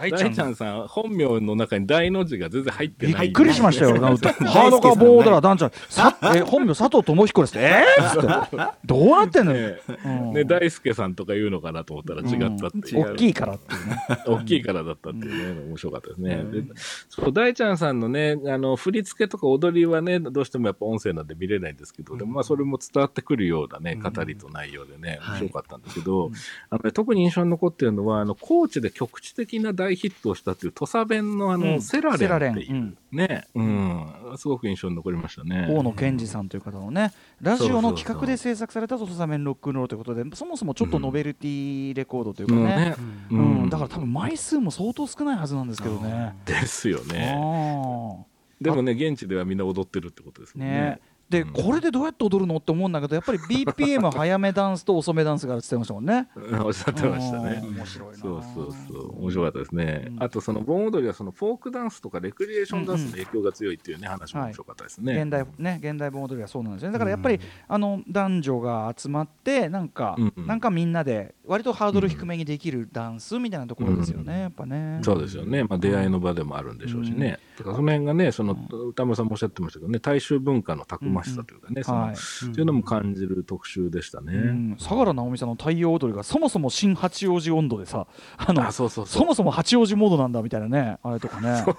[0.06, 3.28] 踊ラー大ちゃんさん本名の中に大の字が全然入ってない。
[3.28, 3.96] びっくりしましたよ。
[4.00, 7.60] ハードカーボーダー団長 さえ本名佐藤智彦ですって。
[7.66, 7.86] え？
[8.00, 8.66] ー、っつって。
[8.86, 9.70] どうなってんのよ？
[9.70, 10.34] ねうん。
[10.34, 13.98] ね大輔さんとか言うのかなと思ったら違ったっていう、大きいからっていうね。
[14.26, 16.36] 大きいからだったっていうね、面白かったですね。
[16.36, 16.52] うん。
[16.52, 16.74] で
[17.10, 25.42] そう大ちゃんさんのね、あの振り付けとか踊りはね、どうしてもやっぱ音声なんで見れないんですけど、でもまあそれも伝わってくるようなね、語りと内容でね、はい。
[25.42, 26.32] 面白かったんだけど、
[26.70, 31.82] あのね特に印象に残ってるのは、あの高知で局地的な大ヒットをしたっていう土佐弁のあの、うん。
[31.82, 35.68] セラレンっていううね、うん、すごく印象に残りましたね。
[35.70, 42.96] 大野健二さんという方のねラジオの企画で制作された「土佐弁ロックンロール」ということでそもそもちょっとノベルティレコードというかね,、
[43.32, 46.36] うんだから多分枚数も相当少ないはずなんですけどね。
[46.46, 47.34] ですよね。
[47.36, 50.66] あでもね、現地ではみんな踊ってるってことですね。
[50.66, 51.54] ーねで、うん。
[51.54, 56.28] これでどうやって踊るのって思うんだけどやっぱり BPM 早めダンスと遅めダンスがあるって言ってましたもんね。
[56.36, 57.62] う んおっしゃってましたね。
[57.64, 58.18] うん面白いな。
[58.18, 60.06] そうそうそう、面白かったですね。
[60.10, 60.24] うん。
[60.24, 65.22] あと、その盆踊りは、そのフォークダンスとかレクリエーションダンスの影響が強いっていうね、話も面白かったですね。
[65.22, 66.90] 現代ね現代盆踊りはそうなんですよ。
[66.90, 70.48] ねだからやっぱり、あの男女が集まってなんか、うんうん。
[70.48, 75.00] なんかみんなで割とハードル低めにできるダンスみたいなところですよね、うんやっぱね。
[75.04, 78.58] そうですよね、まあ、出会いの場でもあるんでしょうしね、だからその辺がね、その
[78.90, 82.16] 歌村さんもおっしゃってましたけどね、大衆文化のたくましさというかね、はい。
[82.16, 84.34] そういうのも感じる特集でしたね。
[84.34, 84.76] うん。
[84.80, 89.20] 相良直美さんの太陽踊りがそもそも新八王子温度でさあのあ、そうそうそ。
[89.20, 91.50] そうもそも八王子モードなんだみたいなねあれとかね。
[91.50, 91.72] あと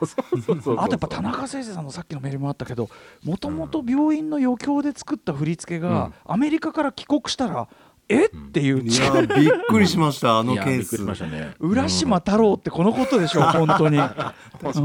[0.91, 2.89] やっぱ田中誠司さんのさっきのメールもあったけど
[3.25, 7.69] もともと病院の余興で作った振り付けが、アメリカから帰国したら
[8.09, 8.27] え？
[8.27, 11.55] っていう、いやびっくりしましたあのケースね。
[11.59, 13.99] 浦島太郎ってこのことでしょ 本当に。
[14.73, 14.81] す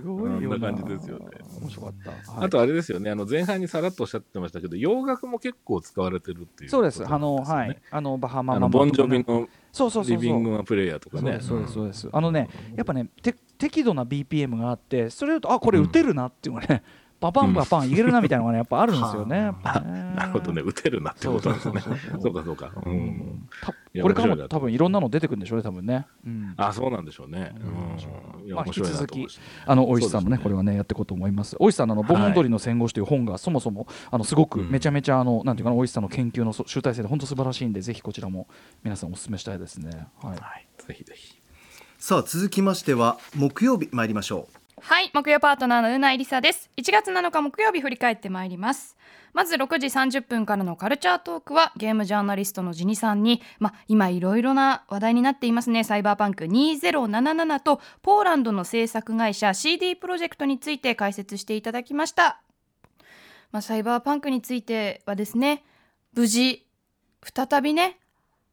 [0.00, 1.26] ごいよな感じですよね
[1.60, 2.10] 面白かった。
[2.10, 7.04] はいあとあれですよね、あの前半にさらっとおっしゃってましたけど、洋楽も結構使われてるっていうそうです。
[7.06, 7.78] あの、はい。
[7.90, 10.16] あの、バハマあマボンジョビのそうそうそう。
[10.16, 11.38] リビングマンプレイヤーとかね。
[11.40, 16.82] そうですそうですあのねやっぱねて適度な BPM があってそれだとあこれ打てるなっていうのがね、
[17.24, 19.52] パパンパパンいけるなみたいなのがねやっぱあるんですよね。
[19.64, 21.80] なるほどね、打てるなってことなんですね。
[22.20, 22.70] そうかそうか。
[22.74, 26.06] これからも多分いろんなの出てくるんでしょうね多分ね。
[26.26, 27.54] うんあ、そうなんでしょうね。
[28.52, 31.56] まあ面白いなと思いましたあの大石さんもねこれはねやっていこうと思います。
[31.58, 38.48] 大石さんのあの盆踊りの戦後史という本がそもそもあのすごくうんめちゃめちゃあのなんていうかな大石さんの研究のそ集大成で本当素晴らしいんでぜひこちらも
[38.82, 40.08] 皆さんお勧めしたいですね。
[40.22, 40.38] はい。
[40.38, 40.66] はい。
[40.86, 41.40] ぜひぜひ。
[41.98, 44.48] さあ続きましては木曜日参りましょ
[44.80, 46.68] はい木曜パートナーのうないりさです。
[46.76, 48.96] 1月7日木曜日振り返ってまいります。
[49.32, 55.84] まず6時30分からのカルチャートークはゲームジャーナリストのジニさんに、まあ、今いろいろな話題になっていますね。
[55.84, 62.40] サイバーパンク2077とポーランドの制作会社 CD プロジェクトについて解説していただきました、
[63.52, 65.64] まあ、サイバーパンクについてはですね
[66.14, 66.66] 無事
[67.22, 67.98] 再びね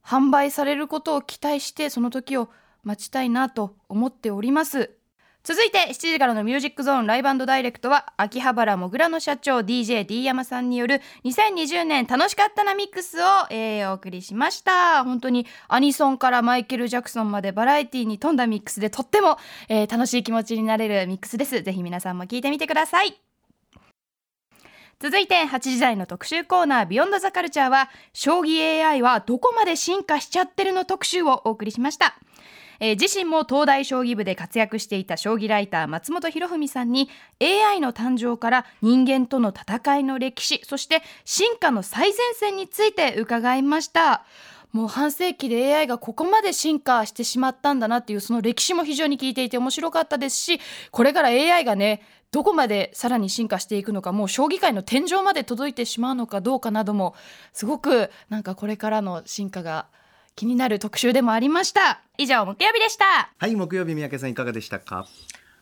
[0.06, 2.50] 販売されることを期待してその時を
[2.84, 5.01] 待ちたいなと思っております。
[5.44, 15.04] 続いて7時からのミュージックゾーンライブダイレクトは秋葉原もぐらの社長 DJD 山さんによる2020年楽しかったなミックスを、えーお送りしました。
[15.04, 21.64] 本当にアニソンからマイケル・ジャクソンまでバラエティに富んだミックスでとっても、えー楽しい気持ちになれるミックスです。
[21.64, 23.20] ぜひ皆さんも聞いてみてください。
[25.00, 32.16] 続いて8時台の特集コーナービヨンドザカルチャーは将棋 AI はどこまで進化しちゃってるの特集をお送りしました。
[32.84, 44.26] えー自身も東大将棋部で活躍していた将棋ライター松本博文さんに AI の誕生から人間との戦いの歴史そして進化の最前線について伺いました。
[44.72, 57.16] もう半世紀で AI がここまで進化してしまったんだなっていうその歴史も非常に聞いていて面白かったですしこれから AI がねどこまでさらに進化していくのかもう将棋界の天井まで届いてしまうのかどうかなども
[57.52, 59.88] すごくなんかこれからの進化が
[60.36, 62.02] 気になる特集でもありました。
[62.18, 63.06] 以上木曜日でした。
[63.06, 65.08] うはい木曜日三宅さんいかがでしたか？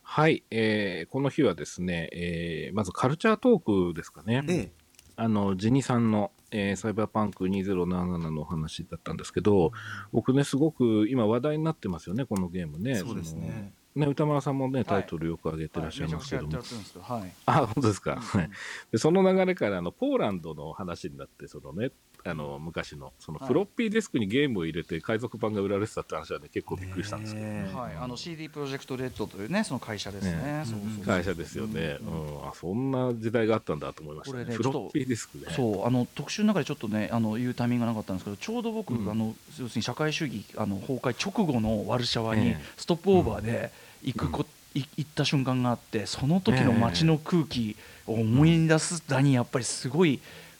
[0.03, 4.43] はい、えーこの日はですね、えーまずカルチャートークですかね。
[4.47, 4.71] ええ。
[5.15, 9.71] あのジニさんの、えーサイバーパンク2077のお話だったんですけど、
[10.13, 12.95] 僕ね、すごく今話題になってますよね、このゲームね。
[12.95, 13.73] そうですね。
[13.95, 16.47] ね歌丸さんもね、タイトルよく上げてらっしゃいますけど。
[16.47, 16.57] も、
[17.01, 17.33] はい。
[17.47, 18.15] あ、本当ですか。
[18.17, 18.49] はい。
[18.91, 21.91] でその流れからあのポーランドの話になって、そのね、
[22.25, 27.71] あの昔のそのフロッピーディスクにゲームを入れて海賊版が売られてたって話はね、結構びっくりしたんですけど、ね。
[27.73, 30.31] はい、あの CD プロジェクトレッドというねその会社ですね。
[30.31, 31.05] ねそうそうそう。
[31.05, 32.47] 会社ですよね、うん。
[32.49, 34.43] あそんな時代があったんだと思いましたね。
[34.43, 35.45] これねフロッピーディスクね。
[35.55, 42.63] そうあの特集の中でちょっとねあの言うタイミングがなかったんですけどちょうど僕、うんあの要するに社会主義あの崩壊直後のワルシャワにええ。
[42.77, 43.71] ストップオーバーで
[44.03, 47.75] 行くこ、い行った瞬間があってその時の街の空気
[48.07, 50.19] を思い出すだにやっぱりすごい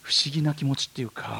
[0.10, 1.38] 不不思議な気持ちっていうか、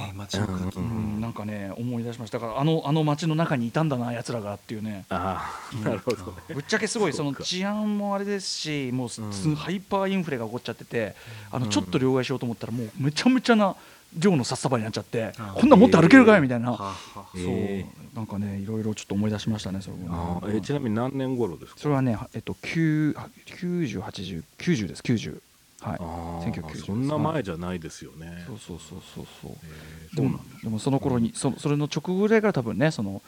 [0.78, 2.38] うん、なんかね思い出しました。
[2.38, 5.06] だからあのあの街の中にいたんだな奴らがっていうね。
[5.10, 6.18] ああなるほど。
[6.18, 9.56] ねぶっちゃけすごいその治安もあれですしもうす、うん。
[9.56, 11.16] ハイパーインフレが起こっちゃってて
[11.52, 13.76] あのちょっと両替しようと思ったらもうめちゃめちゃな
[14.16, 17.44] 量の札束になっちゃってあこんなん持って歩けるかいみたいな、はあはあそう。
[17.48, 20.58] えなんかねいろいろちょっと思い出しましたねそれあもー。
[20.58, 21.80] えちなみに何年頃ですか？
[21.80, 25.42] それはねえっと9 90、80、90です90
[25.82, 25.98] はい。
[26.00, 26.04] あ
[26.46, 28.44] 1990あそんな前じゃないですよね。
[28.48, 29.52] そうそうそうそうそう。
[29.64, 33.22] えーでもでもその頃に、そそれの直後ぐらいから多分ねその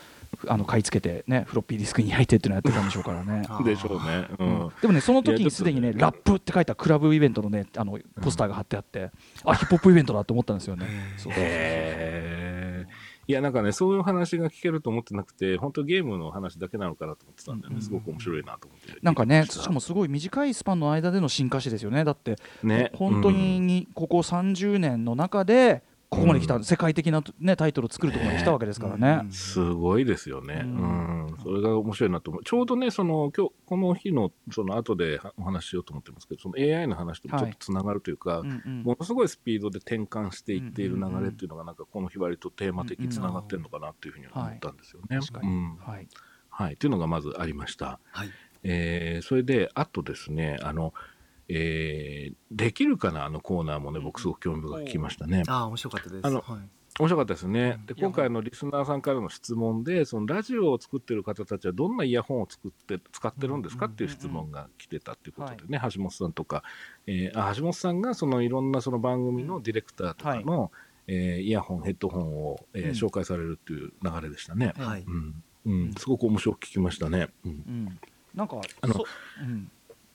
[0.48, 3.44] あの買い付けてねフロッピーディスクに焼いてっていうのやってたんでしょうからね。
[3.64, 4.28] でしょうね。
[4.40, 4.50] ううん。
[4.66, 9.12] んでもねその時にすでにねラップって書いたクラブイベントのねあのポスターが貼ってあって、
[9.46, 10.88] あヒップホップイベントだと思ったんですよね。
[11.18, 12.88] そうそうそうへえ
[13.28, 17.82] いやなんかねそういう話が聞けると思ってなくて本当ゲームの話だけなのかなと思ってたんで、ね。
[17.82, 19.00] すごく面白いなと思って。
[19.02, 22.04] なんかねしかもすごい短いスパンの間での進化史ですよね。
[22.04, 22.92] だって、ね。
[22.96, 29.32] 本当ににここ30年の中でここまで来た、うん世界的な、ね、タイトルを作るところまで来たわけですからね。
[29.32, 30.62] すごいですよね。
[30.66, 32.44] ううんん、それが面白いなと思う。
[32.44, 45.18] ちょうどね、その今日この日のその後でお話ししようと思ってますけど、その AI の話ともちょっとつながるというか、うんうんものすごいスピードで転換していっている流れっていうのがなんかこの日割とテーマ的につながってるのかなっていうふうに思ったんですよね。
[45.18, 46.08] はい
[46.50, 48.00] はい、というのがまずありました。
[48.12, 48.30] はい
[48.64, 50.94] えーそれであとですね、あの。
[51.48, 53.26] えーできるかな？
[53.26, 55.44] あのコーナーもね僕すごく興味深く聞きましたね。
[55.48, 56.28] ああ面白かったです。
[56.28, 56.60] あのはい。
[57.00, 57.82] 面白かったですね。
[57.88, 63.86] で、今回のリスナーさんからの質問で、そのラジオを作ってる方たちはどんなイヤホンを作って、使ってるんですか？
[63.86, 66.64] っていう質問が来てたっていうことでね、橋本さんとか、
[67.08, 70.70] えーあ橋本さんがそのいろんなその番組のディレクターとかの、
[71.08, 72.92] えーイヤホン、ヘッドホンを、えーうん。
[72.92, 74.74] 紹介されるっていう流れでしたね。
[74.78, 75.06] はい。
[75.08, 75.44] うん。
[75.64, 77.30] うん、すごく面白く聞きましたね。
[77.46, 78.00] うん、うん。
[78.36, 79.06] なんかあのそ
[79.40, 79.72] うん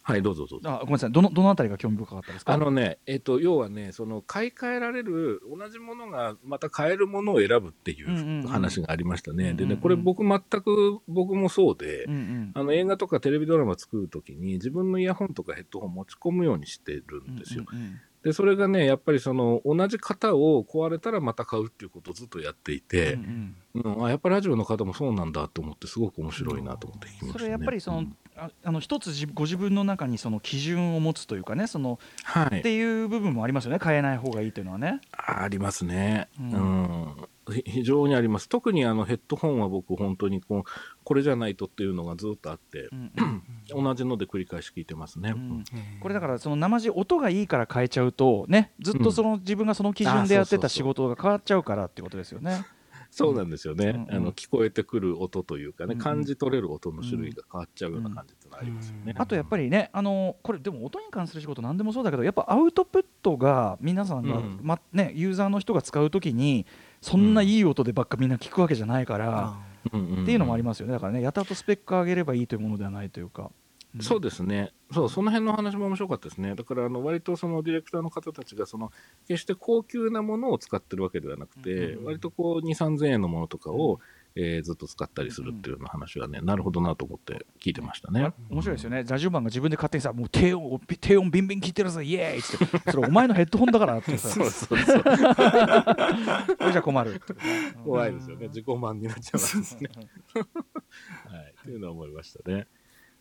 [0.09, 0.70] はい、どうぞどうぞ。
[0.70, 2.52] あごめんなさいどのどのあたりが興味深かったですか？
[2.52, 9.36] あのね、えっ、と、要はね、その買い替えられる、同じものがまた買えるものを選ぶっていうんうんうんう話がありましたね。
[9.36, 17.64] うんうんうんでね、これ僕全く、僕もそうで、うんうんあの映画とかテレビドラマ作るときに自分のイヤホンとかヘッドホン持ち込むようにしてるんですよ。
[17.72, 27.33] うんうんで、それがね、やっぱりその同じ型を壊れたらまた買うっていうことをずっとやっていて、うんうんうんあやっぱラジオの方もそうなんだと思ってすごく面白いなと思って聞きました、ね。
[27.35, 32.61] それやっぱりその、うんああの一つ自ご自分の中にその基準を持つというかねそのはい。
[32.61, 35.01] っていう部分もありますよね変えない方がいいというのはね。
[35.12, 37.22] ありますね、ううんんひ
[37.53, 38.49] 非常にあります。
[38.49, 40.62] 特にあのヘッドホンは僕本当にこう
[41.05, 43.12] これじゃないとっていうのがずっとあってうん
[43.76, 45.64] うん同じので繰り返し聞いてますね、うん
[46.01, 52.64] これだからその生地音がいいから変えちゃうとねずっとその自分がその基準でやってた仕事が変わっちゃうからってことですよね。
[53.11, 64.61] そうなんですよね、うんうんあの聞こえてくる音というかね、感じ取れる音の種類が変わっちゃうような感じってありますよね、うんあとやっぱりねあのこれでも音に関する仕事何でもそうだけどやっぱアウトプットが皆さんが、うん。
[64.62, 66.66] まね、ユーザーの人が使うときに
[67.07, 69.54] そんないい音でばっかみんな聞くわけじゃないから、
[69.92, 70.22] うん。
[70.22, 70.92] っていうのもありますよね。
[70.92, 73.52] だからねやたらとスペック上げればいいというものではないというか。
[74.00, 78.92] そうですね、そうその辺の話も面白かったですね、だからあの割とそのディレクターの方たちがその
[79.26, 84.00] 決して高級なものを使ってるわけではなくて、割とこう2、3000円のものとかを、
[84.39, 88.32] えーずっと使ったりするっていうような話はね、なるほどなと思って聞いてましたね。
[88.51, 92.43] 面白いですよね、ラジオマンが自分で勝手にさ、もう低音、低音ビンビン聞いてるぞ、イエーイっ
[92.84, 95.03] て、それお前のヘッドホンだからってさ、 そうそうそう。
[95.03, 95.11] こ
[96.64, 97.41] れじゃ困るってね。
[97.82, 98.49] 怖いですよね。
[98.49, 99.91] 自己満になっちゃいますね。
[99.95, 101.55] はい。
[101.62, 102.66] っていうのは思いましたね。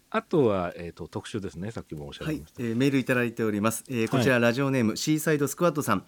[0.10, 1.72] あとは、えっ、と、特集ですね。
[1.72, 6.06] さっきもおっしゃはいいました。、えーメールいただいております、えーこちら、ラジオネームシーサイドスクワットさん、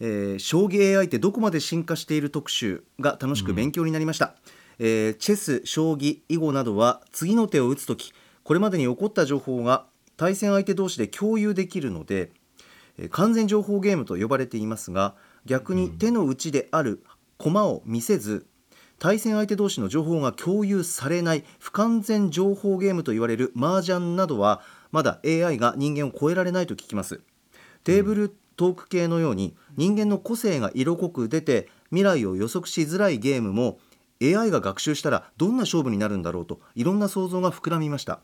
[0.00, 4.34] えー将棋 AI ってどこまで進化している特集が楽しく勉強になりました、
[4.78, 9.86] えーチェス将棋囲碁などは次の手を打つときこれまでに起こった情報が
[10.16, 12.30] 対戦相手同士で共有できるので、
[12.98, 17.04] えー完全情報ゲームと呼ばれていますが逆に手の内である
[17.38, 18.46] 駒を見せず
[18.98, 27.20] 対戦相手同士の情報が共有されない不完全情報ゲームと言われる麻雀などはまだ AI が人間を超えられないと聞きます。
[27.84, 33.78] テーブルトーク系のように人間の個性が色濃く出て未来を予測しづらいゲームも
[34.22, 38.20] AI が学習したらどんな勝負になるんだろうといろんな想像が膨らみました、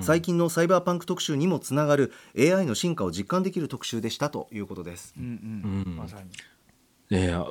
[0.00, 5.14] 最近のサイバーパンク特集にもつながる AI の進化を実感できる特集でしたということです。
[5.18, 5.26] うんう
[5.76, 5.84] ん。
[5.86, 6.30] うんまさに。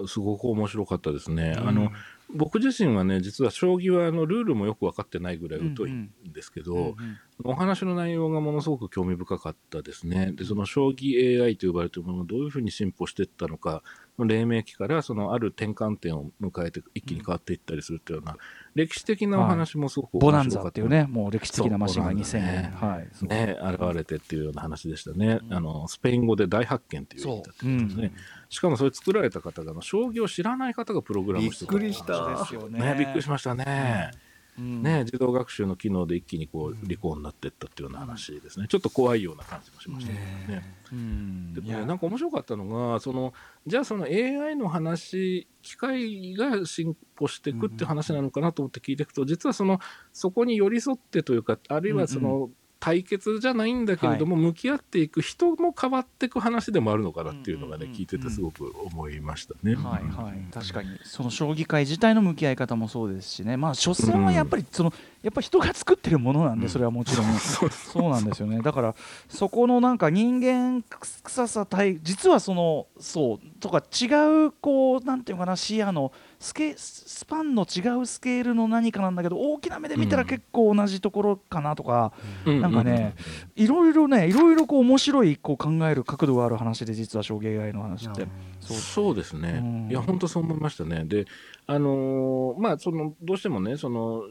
[0.07, 1.55] すごく面白かったですね。
[1.57, 1.91] あの
[2.34, 6.95] 僕自身はね実は将棋はあのルールもよく分かってないぐらい疎いんですけど、うんうん。
[7.43, 10.32] お話の内容がものすごく興味深かったですね。
[10.34, 13.84] でその将棋 AI と呼ばれているものがどういうふうに進歩していったのか
[14.17, 18.38] 黎明期からそのある転換点を迎えて一気に変わっていったりするというような
[18.75, 28.13] 歴史的なお話もすごくボナン面白かったザっていうねもう歴史的なマシンがそう2000年、ねはいね、現れてっていうような話でしたね、あのスペイン語で大発見っていう意味だったんですね、
[28.52, 31.72] しかもそれ作られた方があの将棋を知らない方がプログラムしてた。
[31.72, 32.36] びっくりした。
[32.36, 32.80] ですよね。
[32.80, 34.12] ねびっくりしましたね、
[34.60, 34.84] うん。
[34.84, 38.68] ね自動学習の機能で一気にこう利口になっていったっていうような話ですね。
[38.68, 41.54] ちょっと怖いような感じもしましたけどね、うん。
[41.54, 43.34] でもなんか面白かったのがその
[43.66, 49.80] じゃあその AI の話機械が進歩していくっていう話なのかなと思って聞いていくと、実はその
[50.12, 52.49] そこに寄り添ってというかあるいはその
[52.82, 57.99] 対決じゃないんだけれども、向き合っていく人も変わっていく話でもあるのかなっていうのがね、うんうんうん。
[57.99, 59.75] 聞いててすごく思いましたね。
[59.75, 68.95] はいはい、確かにその将棋界自体の向き合い方もそうですしね、まあ、所詮はやっぱりその、やっぱ人が作ってるものなんで、それはもちろん、 そうなんですよね、だから
[69.29, 76.11] そこのなんか人間臭さ対、実はその、そうとか違う、こう、なんていうのかな、視野の
[76.42, 82.14] スケ、スパンの違うスケールの何かなんだけど、大きな目で見たら結構同じところかなとか、
[82.46, 82.62] うん。
[82.62, 83.14] なんかね、
[83.56, 88.28] いろいろね、いろいろこう面白いこう考える角度がある話で、実は将棋 AI の話って。
[88.60, 88.78] そう。
[88.78, 89.92] そうですね、うん。
[89.92, 91.06] いや、本当そう思いましたね。
[91.06, 91.28] で、
[91.68, 94.24] あのーまあ、そのどうしてもね、その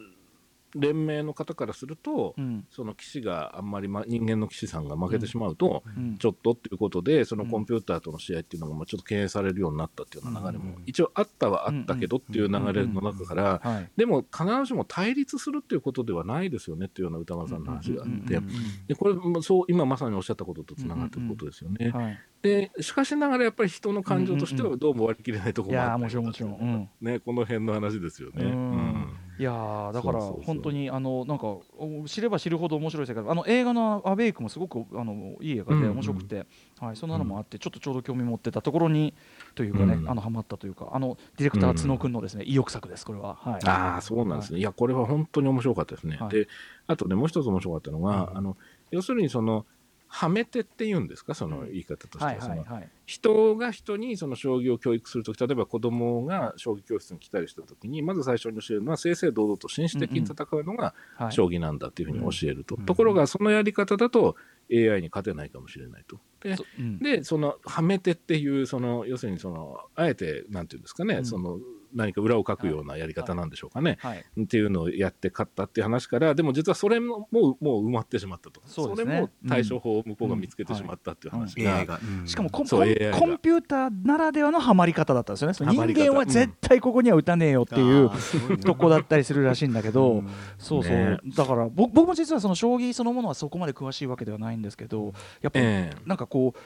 [0.75, 2.67] 連盟の方からすると、うん。
[2.71, 6.19] その棋士があんまり、ま、人間の棋士さんが負けてしまうと、うん。
[6.19, 13.91] ちょっとっていうことで、そのコンピューターとの試合っていうのがまあちょっと敬遠されるようになったっていうような流れも、一応あったはあったけどっていう流れの中から、はい。
[13.97, 18.41] でも必ずしも対立するっていうことではないですよねっていうような歌丸さんの話があって、
[18.89, 21.91] でこれもそう今まさにおっしゃったこととつながってることですよね。
[21.91, 22.19] はい。
[22.43, 26.89] でしかしながらやっぱり人の感情としてはどうも割り切れないとこいろもあったやーもちろん。
[27.01, 28.45] ね、この辺の話ですよね。
[28.45, 28.51] うん。
[28.51, 31.47] うんいやーだから本当にあのなんか
[31.79, 36.45] お知れば知るほど面白いですけどあの映画の「アベイク」もすごくあのいい映画で面白くて、
[36.79, 39.15] はい、そんなのもあってちょっとちょうど興味持ってたところに
[39.55, 46.19] というかね、うんあのハマったというかあのディレクター角君のですね、意欲作ですこれは、はい、ああそうなんですね、い、やこれは本当に面白かったですね。
[46.21, 46.29] はい。
[46.29, 46.47] で
[46.87, 48.59] あとねもう一つ面白かったのが、あの
[48.91, 49.65] 要するにその
[50.13, 51.35] はめ手っていうんですか？
[51.35, 52.65] その言い方としては、はいその
[53.07, 61.33] 人が人にその将棋を教育するとき例えば子供が将棋教室に来たりしたときにまず最初に教えるのは正々堂々と紳士的に戦うのがはい。
[61.33, 64.37] 将棋なんだっていうふうに教えると、ところがそのやり方だと
[64.73, 66.19] AI に勝てないかもしれないと。
[66.41, 66.99] でそうん。
[66.99, 71.25] でそのはめ手っていうその要するにそのあえてなんていうんですかね、うん。
[71.25, 71.59] その
[71.95, 74.25] 何か裏を書くようなやり方なんでしょうかね、はい。
[74.43, 78.61] っていうのをやって勝ったっていう話からでも実はそれももうもう埋まってしまったと。
[78.67, 79.15] そうですね。
[79.15, 85.55] れも対処法を向こうが見つけてしまったっていう話が、しかもコンコンピューターならではのハマり方だったんですよね。
[85.55, 90.29] 人間は絶対ここには打たねえよっていうあーすごいねとこだったりするらしいんだけど、うん。
[90.59, 91.19] そうそう、ね。
[91.37, 95.13] だからぼ僕も実はその将棋そのものはそこまで詳しいわけではないんですけど
[95.43, 95.97] やっぱ、ええ。
[96.07, 96.61] なんかこうお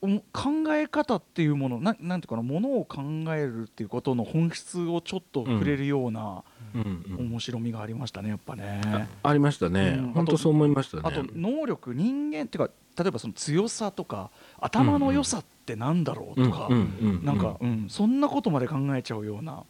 [0.00, 3.00] 考え方っていうものななんていうかなものを考
[3.34, 6.44] えるっていうことの本質をちょっと触れるような
[6.74, 9.08] うんうん面白みがありましたねやっぱね。
[9.22, 11.02] ありましたね、うん本当そう思いましたね。
[11.06, 12.70] あと能力人間っていうか
[13.02, 19.64] 例えばその強さとか頭の良さってなんだろうとか、うんなんか、うん、そんなことまで考えちゃうような。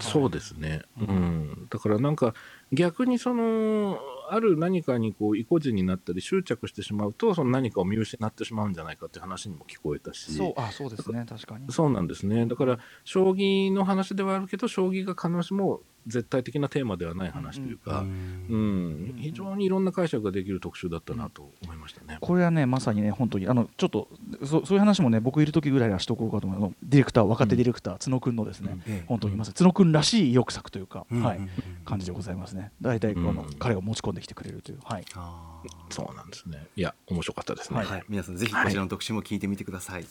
[0.00, 2.34] そうですね、うん、だからなんか
[2.72, 4.00] 逆にその
[4.30, 10.32] ある何かにこう意固地になったり執着してしまうとその何かを見失ってしまうんじゃないかっていう話にも聞こえたし。
[10.32, 11.24] そうあそうですね。
[11.28, 11.70] 確かに。
[11.72, 12.46] そうなんですね。
[12.46, 19.14] だから将棋の話ではあるけど将棋が必ずしも絶対的なテーマではない話というか、うん。
[19.18, 22.18] 非常にいろんな解釈ができる特集だったなと思いましたね。
[22.20, 24.08] これはねまさにね本当にあのちょっと
[24.44, 31.36] そそういう話もね僕いる時ぐらいはしとこうかと思うあのディレクター若手ディレクター、角くんのですね、ええ本当にまさに角くんらしい意欲作というか、はい。
[31.38, 31.50] うんうん
[31.84, 32.72] 感じでございますね。
[32.80, 33.54] 大体この、うん。
[33.58, 34.78] 彼が持ち込んできてくれるという。
[34.84, 35.04] はい。
[35.14, 35.94] あー。
[35.94, 36.66] そうなんですね。
[36.76, 37.82] いや面白かったですね。
[37.82, 40.06] はい、皆さんぜひこちらの特集も聞いてみてください、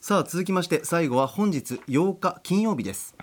[0.00, 3.14] さあ続きまして最後は本日8日金曜日です。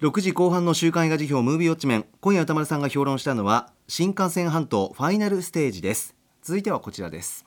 [0.00, 2.06] 6時後半の週刊映画辞表ムービーウォッチメン。
[2.20, 6.14] 今夜歌丸さんが評論したのは新幹線半島ファイナルステージです。
[6.42, 7.44] 続いてはこちらです。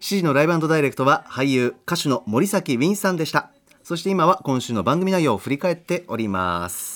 [0.00, 3.50] 7時のライブダイレクトは俳優歌手の森崎ウィンさんでした。
[3.86, 6.95] そして今は今週の番組内容を振り返っております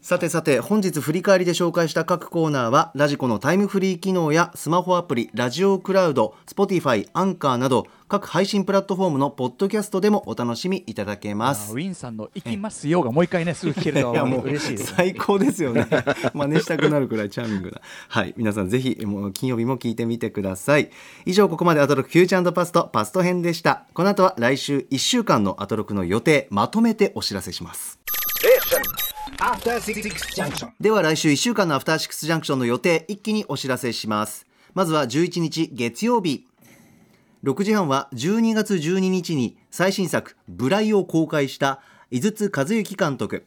[0.00, 15.86] さてさて本日振り返りで紹介した各コーナーはラジコのタイムフリー機能やスマホアプリラジオクラウド Spotify アンカーなど各配信プラットフォームのポッドキャストでもお楽しみいただけまあすウィンさんの「行きますよ」がもう一回ねすぐ聞けるのいやもうは嬉しい最高ですよね。
[16.32, 17.80] 真似したくなるくらいチャーミングな。
[18.08, 20.90] はい皆さんぜひもう金曜日も聞いてみてください。
[21.26, 23.84] 以上ここまでアトロクフューチャーパストパスト編でした。
[23.94, 27.98] この後は来週1週間のアトロクの予定まとめてお知らせします。
[28.40, 29.07] Junction.
[30.80, 34.46] では来週1週間のアフターシックスジャンクションの予定一気にお知らせします。
[34.74, 36.44] まずは11日月曜日。
[37.44, 41.80] 6時半は12月12日に最新作「ブライ」を公開した
[42.10, 43.46] 井筒和幸監督。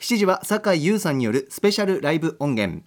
[0.00, 2.82] 7時は酒井優さんによるスペシャルライブ音源。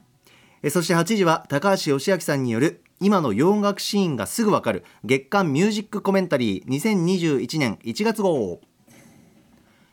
[0.72, 8.62] そして8時は高橋義明さんによる今の洋楽シーンがすぐわかる月間ミュージックコメンタリー2021年1月号。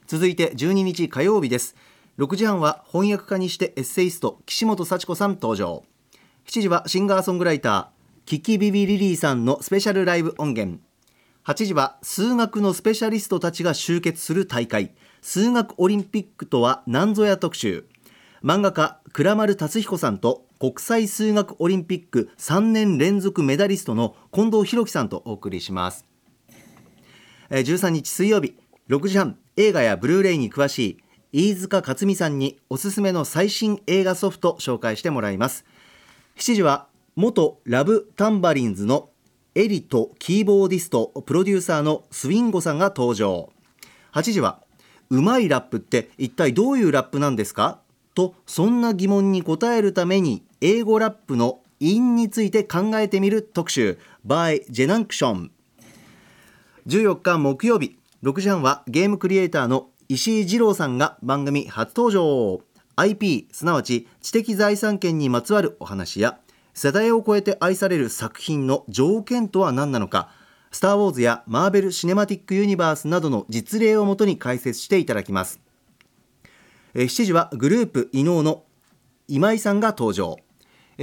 [0.07, 1.77] 続いて12日火曜日です。
[2.19, 5.85] 6時半は翻訳家にしてエッセイスト岸本幸子さん登場。
[6.47, 7.87] 7時はシンガーソングライター
[8.27, 10.81] キキビビリリーさんのスペシャルライブ音源。
[11.45, 14.97] 8時は数学のスペシャリストたちが集結する大会。
[15.23, 17.87] 数学オリンピックとは何ぞや特集。
[18.43, 26.05] 漫画家倉丸達彦さんと国際数学オリンピック3年連続メダリストの近藤博樹さんとお送りします。
[27.51, 28.57] 13日水曜日
[28.89, 30.99] 6時半映画やブルーレイに詳しい
[31.33, 35.67] 飯塚克美さんにおすすめの最新映画ソフト紹介してもらいます。
[36.37, 39.11] 7時は元ラブタンバリンズの
[39.55, 43.53] エリとキーボーディストプロデューサーのスウィンゴさんが登場。
[44.13, 44.63] 8時は
[45.11, 47.81] うまいラップって一体どういうラップなんですか？
[48.15, 53.99] とそんな疑問に答えるために英語ラップの韻について考えてみる特集。
[54.27, 55.51] by ジェナンクション
[56.87, 62.63] 14日木曜日6時半はゲームクリエイターの石井ジロウさんが番組初登場。
[62.97, 66.41] IP すなわち知的財産権にまつわるお話や
[66.73, 70.31] 世代を超えて愛される作品の条件とは何なのか
[70.73, 75.61] スター・ウォーズやマーベル・シネマティック・ユニバースなどの実例をもとに解説していただきます。
[76.95, 78.65] 7時はグループ伊能の
[79.29, 80.39] 今井さんが登場。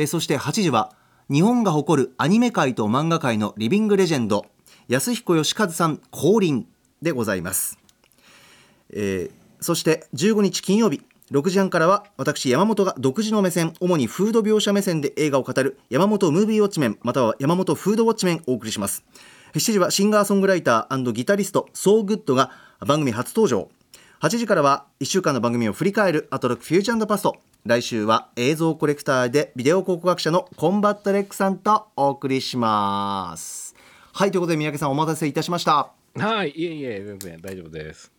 [0.08, 0.96] そして8時は
[1.32, 4.48] 日本が誇るアニメ界と漫画界のリビングレジェンド
[4.88, 6.68] 安彦義和さん降臨
[7.04, 7.78] でございます、
[8.96, 19.04] えーそして15日金曜日6時半からは私山本が独自の目線主にフード描写目線で映画を語る山本ムービーウォッチメンまたは山本フードウォッチメンをお送りします。
[19.56, 23.70] 7時はシンガーソングライターギタリストソーグッドが番組初登場。
[24.22, 27.38] 8時からは1週間の番組を振り返るアトロックフューチャーパスト。
[27.66, 33.74] 来週は映像コレクターでビデオ考古学者のコンバット REC さんとお送りします。
[34.14, 35.92] はいということで三宅さんお待たせいたしました。
[36.18, 38.15] はい、いえいえ、全然大丈夫です。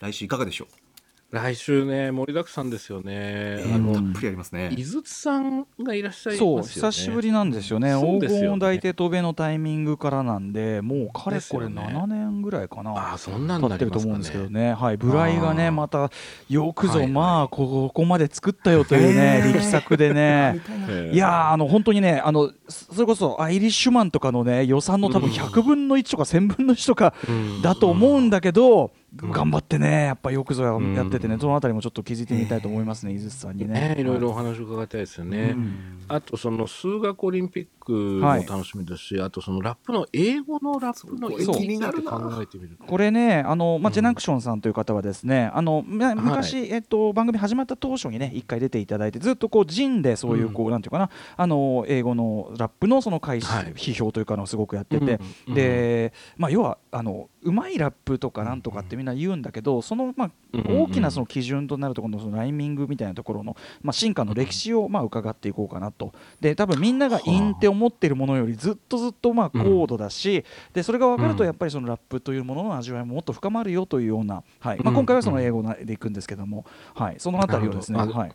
[0.00, 0.90] 来週いかがでしょう？
[1.32, 3.62] 来週ね、盛りだくさんですよね。
[3.64, 4.70] あたの、っぷりありますね。
[4.76, 6.90] 井筒さんがいらっしゃいますそう。
[6.90, 7.92] 久しぶりなんですよね。
[7.92, 8.40] そう黄ですよね。
[8.40, 11.92] 金を抱いて飛べのタイミングからなんでもうかれこれですよね。
[11.94, 12.90] 7年ぐらいかな。
[12.90, 14.18] ああ、そんなん経なってると思うん。
[14.18, 15.54] ですけどね、はい、ブライがあー。
[15.54, 16.10] ねまた
[16.48, 20.60] よくぞ、まあここまで作ったよというね、 力作でね。
[20.90, 27.62] ええいやーあの本当にねあのそそれこそアイリッシュマンとかのね予算の多分100分の1とか1000分の1とかうん。
[27.62, 33.94] だと思うんだけど、うん頑張ってねやっぱよくぞやっててね、そのあたりもちょっと気づいてみたいと思いますね、井筒さんにね。
[33.94, 35.54] ね、いろいろおは話を伺いたいですよね。
[35.56, 36.04] うん。
[36.08, 41.56] あとその数学オリンピックも楽しみですし、あとそのラップの英語のラップの意そう。
[41.56, 42.84] 味について考えてみると。
[42.84, 43.92] これねあの、まあ、うん。
[43.92, 53.72] ジェナンクションさんという方はですね、あのま昔、えっと、番組始まった当初にね一回出ていただいてずっとこう陣でそういうこう、なんていうかなあの英語のラップのその開始、はい。
[53.74, 66.12] 批評というかのをすごくやってて、うんで、まあ、要はあのうまいラップとかなんとかってみんな言うんだけどその、まあ、うん大きなその基準となるところのそのライミングみたいなところの、まあ、進化の歴史をまあ伺っていこうかなと。
[66.40, 71.46] で多分みんなが陰って思っているものよりずっとずっとまあ高度だし、でそれが分かるとうん。
[71.46, 76.64] やっぱりそのラップというものの味わいももっと深まるよというような、はいまあ、うん今回はその英語でいくんですけども、
[76.94, 78.32] はい、そのあたりをですね、はい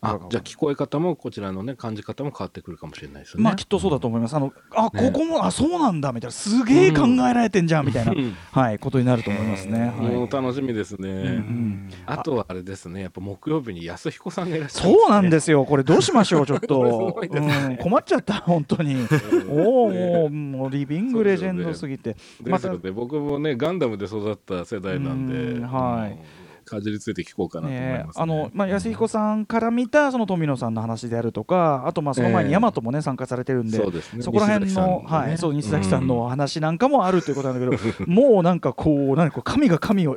[0.00, 3.44] あじゃあ聞こえ方もこちらのね感じ方も変わってくるかもしれないですよね。
[3.44, 4.36] まあきっとそうだと思います。
[4.36, 5.10] あのあ、ね。
[5.10, 6.32] ここもあそうなんだみたいな。
[6.32, 8.36] すげえ考えられてんじゃんみたいな、うん。
[8.52, 9.92] はいことになると思いますね。
[9.98, 10.14] はい。
[10.14, 11.08] もう楽しみですね。
[11.08, 17.40] うんあとはあれですね、やっぱ木曜日に安彦さんがいらっしゃる、そうなんですすよ、これどうしましょう、 ちょっこと、ね。
[17.70, 18.96] うん、困っちゃった、本当に、
[19.48, 22.16] おお、もう、もうリビングレジェンドすぎて、ね。
[22.44, 26.12] またですので、僕もね、ガンダムで育った世代なんで、うんはい。
[26.12, 26.18] うん
[26.66, 28.22] かじりついて聞こうかなと思いねます、ね。
[28.22, 32.56] あのまあ、安彦さんから見たその富野さんの話であるとか、あとまあその前にええ。
[32.58, 34.22] 大和もね参加されてるんで、そうですね。
[34.22, 40.16] そこら辺の、はい、そう西崎さんの話なんかもあるということなんだけど、 もうなんかこう、何こう神が神を、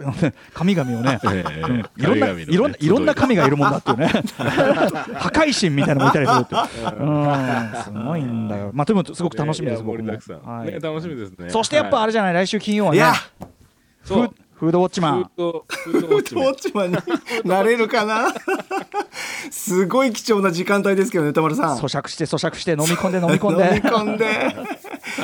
[0.53, 1.19] 神々をね、
[1.97, 7.03] いろんな、いろんないろんな神がいるもんだっていうね、 破壊神みたいなのもいたりするって、う。
[7.03, 8.71] ん、すごいんだよ。
[8.73, 10.11] まあでもすごく楽しみです、僕も。
[10.43, 10.71] はい。
[10.71, 11.49] ね、楽しみですね。
[11.49, 13.03] そしてやっぱあれ、れじゃない、来週金曜はね。
[14.03, 15.30] そうフフードウォッチマフーン。
[15.38, 16.97] ドフードウォッチマンに
[17.45, 18.28] なれるかな？
[19.51, 21.78] すごい貴重な時間帯ですけどね田丸さん。
[21.78, 23.64] 咀嚼して咀嚼して飲み込んで飲み込んで。
[23.78, 24.55] 飲み込んで。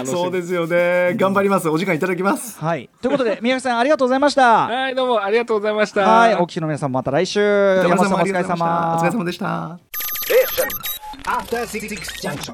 [0.05, 1.15] そうですよね。
[1.17, 1.67] 頑張ります。
[1.67, 2.57] お時間いただきます。
[2.59, 2.89] はい。
[3.01, 4.67] ということで宮崎さんありがとうございました。
[4.67, 6.01] はいどうもありがとうございました。
[6.01, 6.35] はい。
[6.35, 7.39] お聞きの皆さんまた来週。
[7.41, 8.65] 山本さんお疲れありがとうございました。
[8.65, 8.95] 様。
[8.95, 9.79] お疲れ様でした。
[11.25, 11.89] After Six
[12.21, 12.53] Junction.